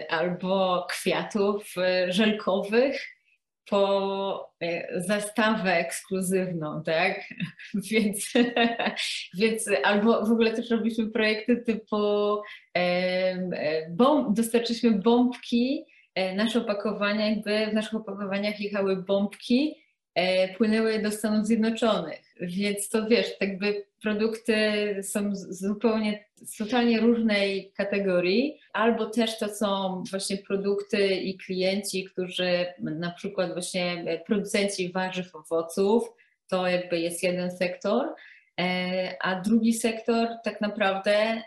[0.09, 1.75] albo kwiatów
[2.09, 3.18] żelkowych,
[3.71, 7.21] po e, zastawę ekskluzywną, tak?
[7.91, 8.33] Więc,
[9.39, 11.97] więc albo w ogóle też robiliśmy projekty typu
[12.77, 19.75] e, bomb, dostarczyliśmy bombki, e, nasze opakowania, jakby w naszych opakowaniach jechały bombki,
[20.57, 22.21] płynęły do Stanów Zjednoczonych.
[22.41, 24.55] Więc to wiesz, tak by produkty
[25.03, 32.67] są zupełnie, z totalnie różnej kategorii, albo też to są właśnie produkty i klienci, którzy
[32.79, 36.13] na przykład właśnie producenci warzyw, owoców,
[36.49, 38.07] to jakby jest jeden sektor,
[38.61, 41.43] e, a drugi sektor tak naprawdę e,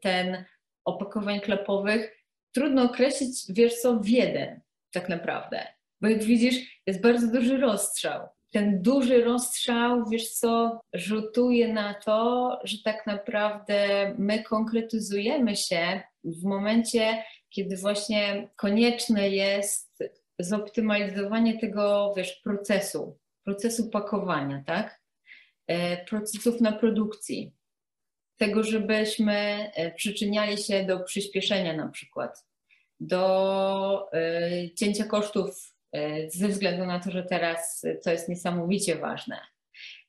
[0.00, 0.44] ten
[0.84, 4.60] opakowań klepowych trudno określić, wiesz co, w jeden
[4.92, 5.73] tak naprawdę.
[6.04, 12.50] Bo jak widzisz, jest bardzo duży rozstrzał ten duży rozstrzał, wiesz co, rzutuje na to,
[12.64, 13.78] że tak naprawdę
[14.18, 19.98] my konkretyzujemy się w momencie, kiedy właśnie konieczne jest
[20.38, 25.00] zoptymalizowanie tego, wiesz, procesu, procesu pakowania, tak?
[25.66, 27.52] E, procesów na produkcji.
[28.36, 29.34] Tego, żebyśmy
[29.74, 32.46] e, przyczyniali się do przyspieszenia na przykład,
[33.00, 35.73] do e, cięcia kosztów
[36.28, 39.40] ze względu na to, że teraz to jest niesamowicie ważne.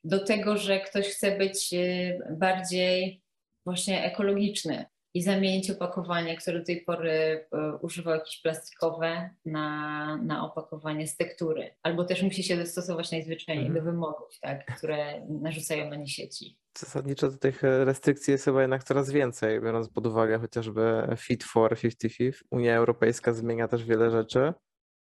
[0.04, 3.21] Do tego, że ktoś chce być e, bardziej
[3.65, 10.45] właśnie ekologiczny i zamienić opakowanie, które do tej pory e, używał jakieś plastikowe, na, na
[10.45, 11.76] opakowanie z tektury.
[11.84, 13.86] Albo też musi się dostosować najzwyczajniej mhm.
[13.86, 16.58] do wymogów, tak, które narzucają na nie sieci.
[16.78, 22.43] Zasadniczo tych restrykcji jest chyba jednak coraz więcej, biorąc pod uwagę chociażby Fit for 55.
[22.52, 24.54] Unia Europejska zmienia też wiele rzeczy.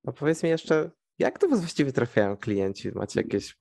[0.05, 2.91] No powiedz mi jeszcze, jak do Was właściwie trafiają klienci?
[2.95, 3.57] Macie jakieś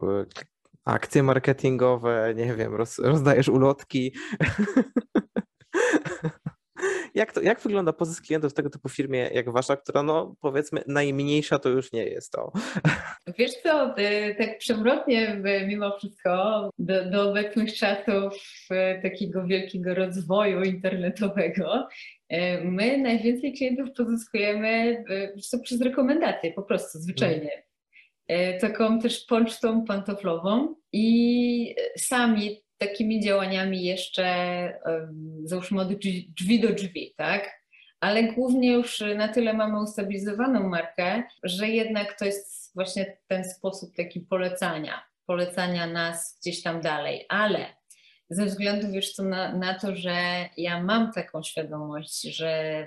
[0.85, 4.15] akcje marketingowe, nie wiem, roz, rozdajesz ulotki?
[7.15, 10.83] jak, to, jak wygląda pozysk klientów w tego typu firmie jak wasza, która no powiedzmy
[10.87, 12.51] najmniejsza to już nie jest to?
[13.37, 13.95] Wiesz co,
[14.37, 18.33] tak przewrotnie mimo wszystko do, do obecnych czasów
[18.71, 21.87] e, takiego wielkiego rozwoju internetowego
[22.29, 25.03] e, my najwięcej klientów pozyskujemy
[25.53, 27.63] e, przez rekomendacje po prostu, zwyczajnie.
[28.61, 34.25] Taką też pocztą pantoflową i sami takimi działaniami jeszcze
[35.43, 35.93] załóżmy od
[36.37, 37.61] drzwi do drzwi, tak?
[37.99, 43.95] Ale głównie już na tyle mamy ustabilizowaną markę, że jednak to jest właśnie ten sposób
[43.95, 47.25] taki polecania, polecania nas gdzieś tam dalej.
[47.29, 47.65] Ale
[48.29, 50.15] ze względu wiesz co, na, na to, że
[50.57, 52.81] ja mam taką świadomość, że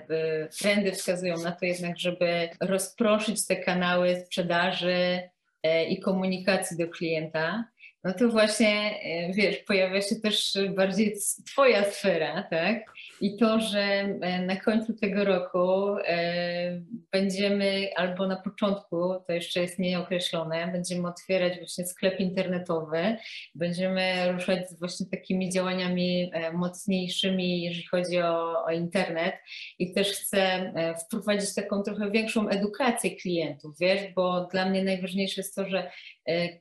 [0.45, 5.21] y, trendy wskazują na to jednak, żeby rozproszyć te kanały sprzedaży
[5.63, 7.65] e, i komunikacji do klienta,
[8.05, 11.15] no to właśnie, e, wiesz, pojawia się też bardziej
[11.45, 12.93] Twoja sfera, tak?
[13.21, 19.61] I to, że e, na końcu tego roku e, będziemy, albo na początku, to jeszcze
[19.61, 23.17] jest nieokreślone, będziemy otwierać właśnie sklep internetowy,
[23.55, 29.35] będziemy ruszać z właśnie takimi działaniami mocniejszymi, jeżeli chodzi o, o internet
[29.79, 30.73] i też chcę
[31.05, 35.91] wprowadzić taką trochę większą edukację klientów, wiesz, bo dla mnie najważniejsze jest to, że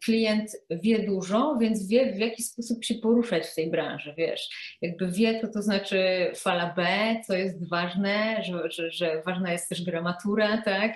[0.05, 4.49] klient wie dużo, więc wie w jaki sposób się poruszać w tej branży, wiesz.
[4.83, 6.87] Jakby wie, to to znaczy fala B,
[7.27, 10.93] co jest ważne, że, że, że ważna jest też gramatura, tak,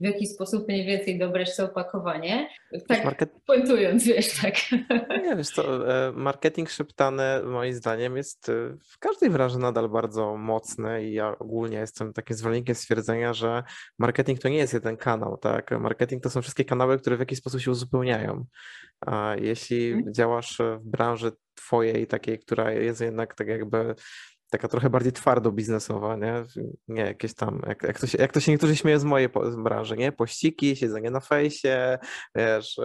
[0.00, 2.48] w jaki sposób mniej więcej dobrać to opakowanie.
[2.88, 3.30] Tak Market...
[3.46, 4.54] pointując, wiesz, tak.
[5.24, 8.52] Nie, wiesz co, e, marketing szeptany moim zdaniem jest e,
[8.92, 13.62] w każdej branży nadal bardzo mocny i ja ogólnie jestem takim zwolennikiem stwierdzenia, że
[13.98, 17.38] marketing to nie jest jeden kanał, tak, marketing to są wszystkie kanały, które w jakiś
[17.38, 18.03] sposób się uzupełniają.
[19.00, 20.14] A jeśli mhm.
[20.14, 23.94] działasz w branży twojej, takiej, która jest jednak tak jakby
[24.54, 26.44] taka trochę bardziej twardo biznesowa, nie?
[26.88, 29.28] Nie jakieś tam, jak, jak, to, się, jak to się niektórzy śmieją z mojej
[29.58, 30.12] branży, nie?
[30.12, 31.98] Pościki, siedzenie na fejsie,
[32.34, 32.80] wiesz,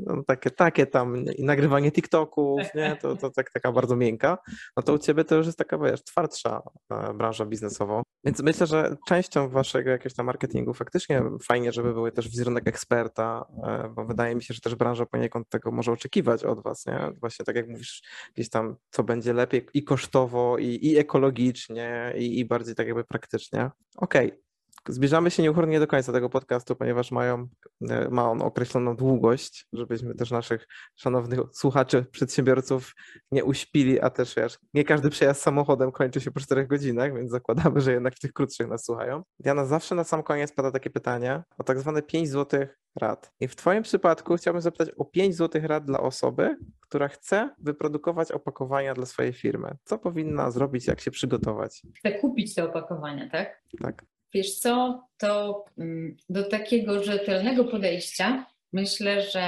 [0.00, 2.96] no, takie, takie tam i nagrywanie TikToków, nie?
[3.02, 4.38] To, to tak, taka bardzo miękka.
[4.76, 8.02] No to u ciebie to już jest taka, wiesz, twardsza e, branża biznesowa.
[8.24, 13.46] Więc myślę, że częścią waszego jakiegoś tam marketingu faktycznie fajnie, żeby były też wizerunek eksperta,
[13.64, 17.10] e, bo wydaje mi się, że też branża poniekąd tego może oczekiwać od was, nie?
[17.20, 18.02] Właśnie tak jak mówisz,
[18.34, 22.86] gdzieś tam, co będzie lepiej i kosztowo, i, i ekologicznie, ekologicznie i, i bardziej tak
[22.86, 23.70] jakby praktycznie.
[23.96, 24.44] Okej, okay.
[24.88, 27.48] Zbliżamy się nieuchronnie do końca tego podcastu, ponieważ mają,
[27.90, 32.94] e, ma on określoną długość, żebyśmy też naszych szanownych słuchaczy, przedsiębiorców
[33.32, 37.30] nie uśpili, a też wiesz, nie każdy przejazd samochodem kończy się po czterech godzinach, więc
[37.30, 39.22] zakładamy, że jednak w tych krótszych nas słuchają.
[39.38, 43.32] Diana, zawsze na sam koniec pada takie pytanie o tak zwane 5 złotych rad.
[43.40, 48.32] I w Twoim przypadku chciałbym zapytać o 5 złotych rad dla osoby, która chce wyprodukować
[48.32, 49.76] opakowania dla swojej firmy.
[49.84, 51.82] Co powinna zrobić, jak się przygotować?
[51.94, 53.62] Chce kupić te opakowania, tak?
[53.82, 54.04] Tak.
[54.34, 59.44] Wiesz co, to mm, do takiego rzetelnego podejścia myślę, że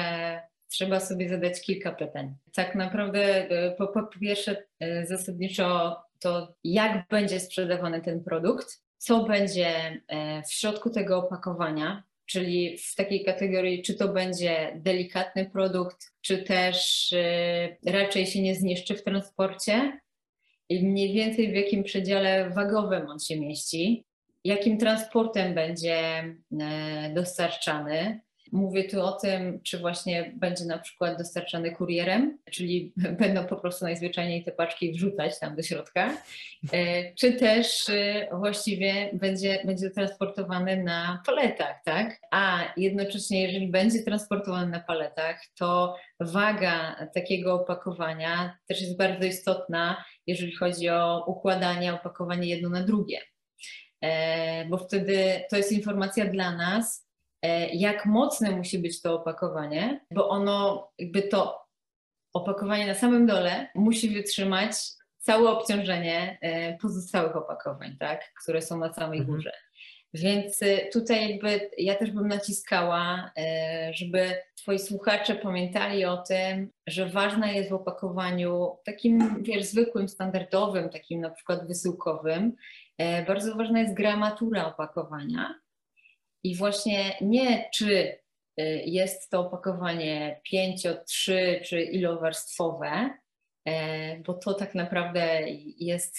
[0.69, 2.35] trzeba sobie zadać kilka pytań.
[2.55, 9.25] Tak naprawdę e, po, po pierwsze e, zasadniczo to jak będzie sprzedawany ten produkt, co
[9.25, 16.13] będzie e, w środku tego opakowania, czyli w takiej kategorii, czy to będzie delikatny produkt,
[16.21, 17.15] czy też
[17.87, 20.01] raczej się nie zniszczy w transporcie
[20.69, 24.07] i mniej więcej w jakim przedziale wagowym on się mieści
[24.47, 25.99] jakim transportem będzie
[26.61, 28.21] e, dostarczany.
[28.53, 33.85] Mówię tu o tym, czy właśnie będzie na przykład dostarczany kurierem, czyli będą po prostu
[33.85, 36.11] najzwyczajniej te paczki wrzucać tam do środka,
[36.73, 42.21] e, czy też e, właściwie będzie, będzie transportowany na paletach, tak?
[42.31, 50.05] A jednocześnie, jeżeli będzie transportowany na paletach, to waga takiego opakowania też jest bardzo istotna,
[50.27, 53.19] jeżeli chodzi o układanie opakowania jedno na drugie.
[54.01, 57.06] E, bo wtedy to jest informacja dla nas,
[57.73, 61.67] jak mocne musi być to opakowanie, bo ono, jakby to
[62.33, 64.73] opakowanie na samym dole musi wytrzymać
[65.19, 69.37] całe obciążenie e, pozostałych opakowań, tak, które są na samej mhm.
[69.37, 69.53] górze.
[70.15, 70.61] Więc
[70.93, 73.31] tutaj jakby ja też bym naciskała,
[73.93, 80.89] żeby Twoi słuchacze pamiętali o tym, że ważne jest w opakowaniu takim, wiesz, zwykłym, standardowym,
[80.89, 82.57] takim na przykład wysyłkowym,
[82.99, 85.55] E, bardzo ważna jest gramatura opakowania
[86.47, 88.19] i właśnie nie czy
[88.57, 93.11] e, jest to opakowanie 5, 3 czy ilowarstwowe,
[93.65, 95.41] e, bo to tak naprawdę
[95.79, 96.17] jest,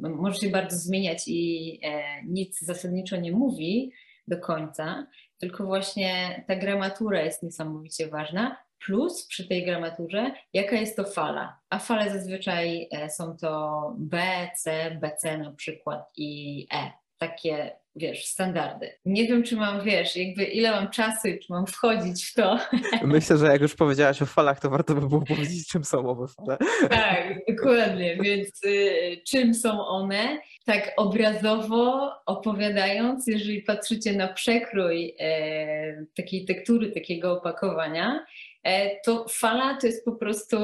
[0.00, 1.80] może się bardzo zmieniać i
[2.26, 3.92] nic zasadniczo nie mówi
[4.28, 5.06] do końca,
[5.38, 8.56] tylko właśnie ta gramatura jest niesamowicie ważna,
[8.86, 11.58] plus przy tej gramaturze, jaka jest to fala.
[11.70, 14.20] A fale zazwyczaj e, są to B,
[14.56, 16.90] C, BC na przykład i E.
[17.18, 18.90] Takie, wiesz, standardy.
[19.04, 22.58] Nie wiem, czy mam, wiesz, jakby ile mam czasu i czy mam wchodzić w to.
[23.02, 26.26] Myślę, że jak już powiedziałaś o falach, to warto by było powiedzieć, czym są owe
[26.28, 26.58] fale.
[26.88, 28.16] Tak, dokładnie.
[28.22, 30.38] Więc y, czym są one?
[30.64, 38.24] Tak obrazowo opowiadając, jeżeli patrzycie na przekrój e, takiej tektury, takiego opakowania,
[38.68, 40.56] E, to fala to jest po prostu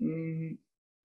[0.00, 0.58] mm,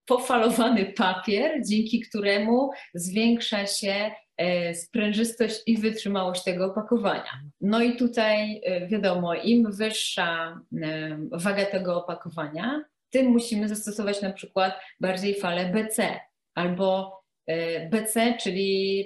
[0.06, 7.41] pofalowany papier, dzięki któremu zwiększa się e, sprężystość i wytrzymałość tego opakowania.
[7.62, 10.60] No i tutaj e, wiadomo, im wyższa
[11.32, 16.20] waga tego opakowania, tym musimy zastosować na przykład bardziej falę BC
[16.56, 17.22] albo
[17.91, 19.06] BC, czyli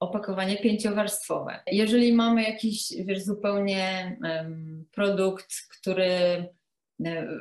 [0.00, 1.60] opakowanie pięciowarstwowe.
[1.66, 4.16] Jeżeli mamy jakiś wiesz, zupełnie
[4.90, 6.48] produkt, który e,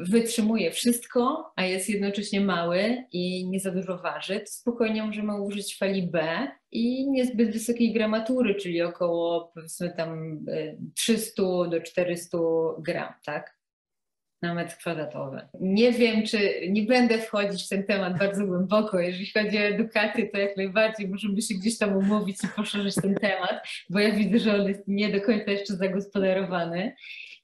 [0.01, 5.78] wytrzymuje wszystko, a jest jednocześnie mały i nie za dużo waży, to spokojnie możemy użyć
[5.78, 10.39] fali B i niezbyt wysokiej gramatury, czyli około powiedzmy tam
[10.95, 12.38] 300 e, do 400
[12.80, 13.59] gram, tak?
[14.41, 15.41] Na metr kwadratowy.
[15.59, 18.99] Nie wiem, czy nie będę wchodzić w ten temat bardzo głęboko.
[18.99, 23.15] Jeżeli chodzi o edukację, to jak najbardziej możemy się gdzieś tam umówić i poszerzyć ten
[23.15, 26.95] temat, bo ja widzę, że on jest nie do końca jeszcze zagospodarowany.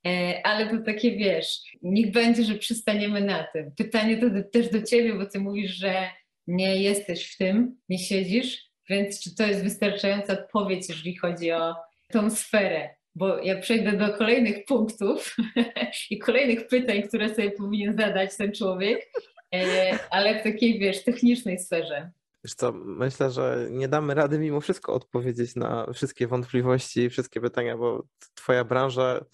[0.07, 3.71] E, ale to takie wiesz, niech będzie, że przystaniemy na tym.
[3.77, 6.09] Pytanie to też do ciebie, bo ty mówisz, że
[6.47, 11.75] nie jesteś w tym, nie siedzisz, więc czy to jest wystarczająca odpowiedź, jeżeli chodzi o
[12.11, 12.95] tą sferę?
[13.15, 15.35] Bo ja przejdę do kolejnych punktów
[16.11, 19.11] i kolejnych pytań, które sobie powinien zadać ten człowiek,
[19.53, 22.11] e, ale w takiej, wiesz, technicznej sferze.
[22.43, 27.77] Wiesz co, myślę, że nie damy rady mimo wszystko odpowiedzieć na wszystkie wątpliwości, wszystkie pytania,
[27.77, 28.03] bo
[28.35, 29.25] twoja branża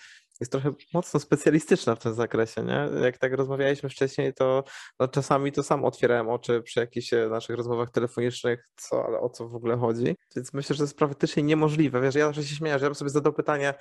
[0.41, 2.89] jest trochę mocno specjalistyczna w tym zakresie, nie?
[3.01, 4.63] Jak tak rozmawialiśmy wcześniej, to
[4.99, 9.29] no, czasami to sam otwierałem oczy przy jakichś e, naszych rozmowach telefonicznych, co, ale o
[9.29, 10.15] co w ogóle chodzi.
[10.35, 12.01] Więc myślę, że to jest praktycznie niemożliwe.
[12.01, 13.73] Wiesz, ja zawsze się śmieję, że ja sobie zadał pytanie,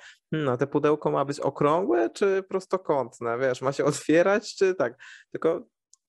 [0.49, 3.37] a te pudełko ma być okrągłe czy prostokątne?
[3.37, 4.97] Wiesz, ma się otwierać czy tak?
[5.31, 5.61] Tylko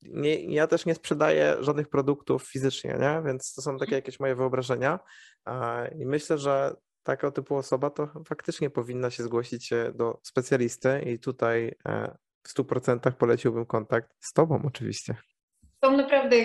[0.02, 3.22] nie, ja też nie sprzedaję żadnych produktów fizycznie, nie?
[3.26, 4.98] więc to są takie jakieś moje wyobrażenia.
[5.98, 11.74] I myślę, że taka typu osoba to faktycznie powinna się zgłosić do specjalisty i tutaj
[11.88, 15.14] e, w 100% poleciłbym kontakt z Tobą oczywiście.
[15.84, 16.36] Są naprawdę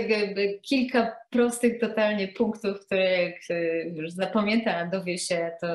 [0.61, 3.35] kilka prostych totalnie punktów, które jak
[3.95, 5.67] już zapamięta, dowie się, to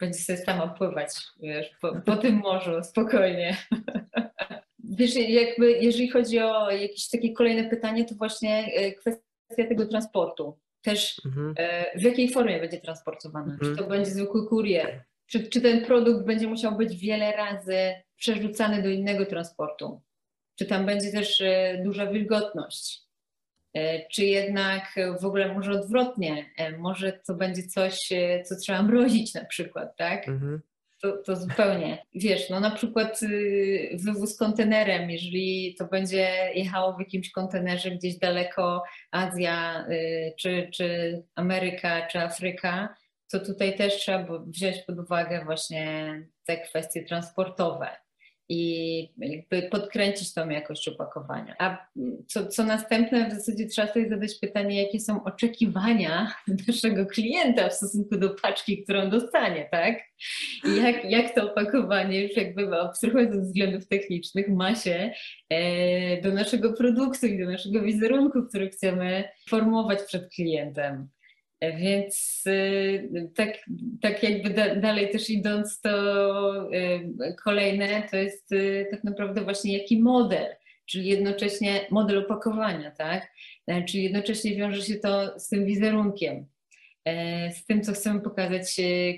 [0.00, 3.56] będzie sobie sama pływać wiesz, po, po tym morzu spokojnie.
[4.90, 10.58] Wiesz, jakby jeżeli chodzi o jakieś takie kolejne pytanie, to właśnie e, kwestia tego transportu
[10.82, 11.54] też mhm.
[11.58, 13.52] E, w jakiej formie będzie transportowana.
[13.52, 13.76] Mhm.
[13.76, 18.82] Czy to będzie zwykły kurier, czy, czy ten produkt będzie musiał być wiele razy przerzucany
[18.82, 20.00] do innego transportu,
[20.58, 23.02] czy tam będzie też e, duża wilgotność,
[23.74, 28.08] e, czy jednak w ogóle może odwrotnie, może to będzie coś,
[28.44, 30.28] co trzeba mrozić na przykład, tak?
[30.28, 30.60] Mhm
[31.02, 32.06] to, to zupełnie.
[32.14, 38.18] Wiesz, no na przykład y, wywóz kontenerem, jeżeli to będzie jechało w jakimś kontenerze gdzieś
[38.18, 42.94] daleko, Azja, y, czy, czy Ameryka, czy Afryka,
[43.30, 47.88] to tutaj też trzeba wziąć pod uwagę właśnie te kwestie transportowe
[48.48, 51.56] i jakby podkręcić tą jakość opakowania.
[51.58, 51.86] A
[52.26, 56.34] co, co następne, w zasadzie trzeba sobie zadać pytanie, jakie są oczekiwania
[56.68, 59.98] naszego klienta w stosunku do paczki, którą dostanie, tak?
[60.64, 65.10] I jak, jak to opakowanie, już jakby abstrahując ze względów technicznych, ma się
[65.50, 71.08] e, do naszego produktu i do naszego wizerunku, który chcemy formować przed klientem.
[71.62, 73.48] Więc y, tak,
[74.00, 79.78] tak jakby da, dalej też idąc, to y, kolejne to jest y, tak naprawdę właśnie
[79.78, 80.46] jaki model,
[80.86, 83.32] czyli jednocześnie model opakowania, tak?
[83.66, 86.46] E, czyli jednocześnie wiąże się to z tym wizerunkiem,
[87.04, 88.76] e, z tym, co chcemy pokazać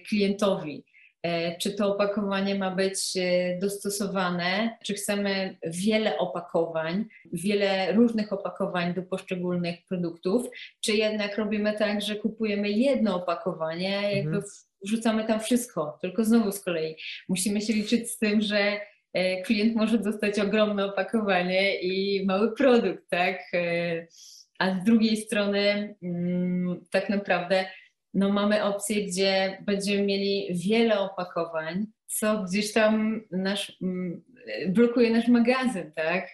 [0.09, 0.85] klientowi.
[1.23, 8.95] E, czy to opakowanie ma być e, dostosowane, czy chcemy wiele opakowań, wiele różnych opakowań
[8.95, 10.47] do poszczególnych produktów,
[10.81, 14.17] czy jednak robimy tak, że kupujemy jedno opakowanie, mhm.
[14.17, 14.43] jakby
[14.85, 16.97] wrzucamy tam wszystko, tylko znowu z kolei
[17.29, 18.81] musimy się liczyć z tym, że
[19.13, 23.39] e, klient może dostać ogromne opakowanie i mały produkt, tak?
[24.59, 27.65] A z drugiej strony mm, tak naprawdę
[28.15, 34.25] no mamy opcję, gdzie będziemy mieli wiele opakowań, co gdzieś tam nasz, mm,
[34.69, 36.29] blokuje nasz magazyn, tak?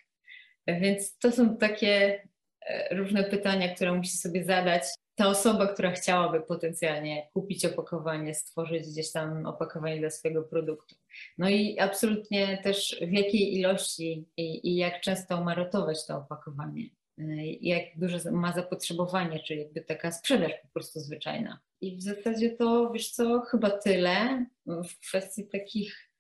[0.67, 2.23] Więc to są takie
[2.67, 4.83] e, różne pytania, które musi sobie zadać
[5.15, 10.95] ta osoba, która chciałaby potencjalnie kupić opakowanie, stworzyć gdzieś tam opakowanie dla swojego produktu.
[11.39, 16.83] No i absolutnie też w jakiej ilości i, i jak często ma ratować to opakowanie.
[17.19, 21.61] Y, jak duże ma zapotrzebowanie, czyli jakby taka sprzedaż po prostu zwyczajna.
[21.81, 26.11] I w zasadzie to, wiesz co, chyba tyle w kwestii takich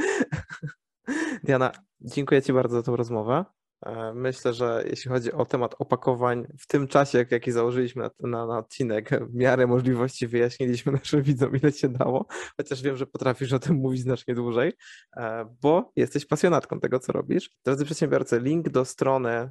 [1.44, 3.44] Diana, dziękuję Ci bardzo za tą rozmowę.
[3.86, 8.46] E, myślę, że jeśli chodzi o temat opakowań, w tym czasie, jaki założyliśmy na, na,
[8.46, 12.26] na, odcinek, w miarę możliwości wyjaśniliśmy naszym widzom, ile się dało,
[12.56, 14.72] chociaż wiem, że potrafisz o tym mówić znacznie dłużej,
[15.16, 17.50] e, bo jesteś pasjonatką tego, co robisz.
[17.64, 19.50] Drodzy przedsiębiorcy, link do strony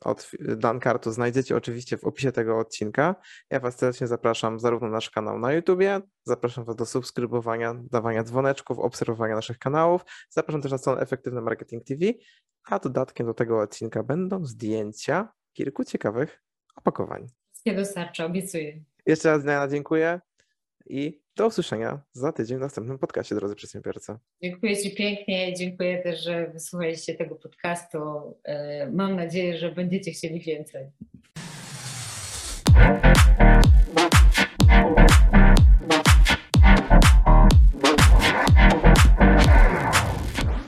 [0.00, 3.14] od Dankartu znajdziecie oczywiście w opisie tego odcinka.
[3.50, 8.22] Ja Was serdecznie zapraszam zarówno na nasz kanał na YouTubie, zapraszam Was do subskrybowania, dawania
[8.22, 12.06] dzwoneczków, obserwowania naszych kanałów, zapraszam też na stronę Efektywny Marketing TV,
[12.64, 16.42] a dodatkiem do tego odcinka będą zdjęcia kilku ciekawych
[16.76, 17.26] opakowań.
[17.52, 18.80] Wszystkie dostarczę, obiecuję.
[19.06, 20.20] Jeszcze raz Diana dziękuję
[20.86, 24.16] i do usłyszenia za tydzień w następnym podcaście, drodzy przedsiębiorcy.
[24.42, 25.54] Dziękuję Ci pięknie.
[25.54, 27.98] Dziękuję też, że wysłuchaliście tego podcastu.
[28.44, 30.86] E, mam nadzieję, że będziecie chcieli więcej.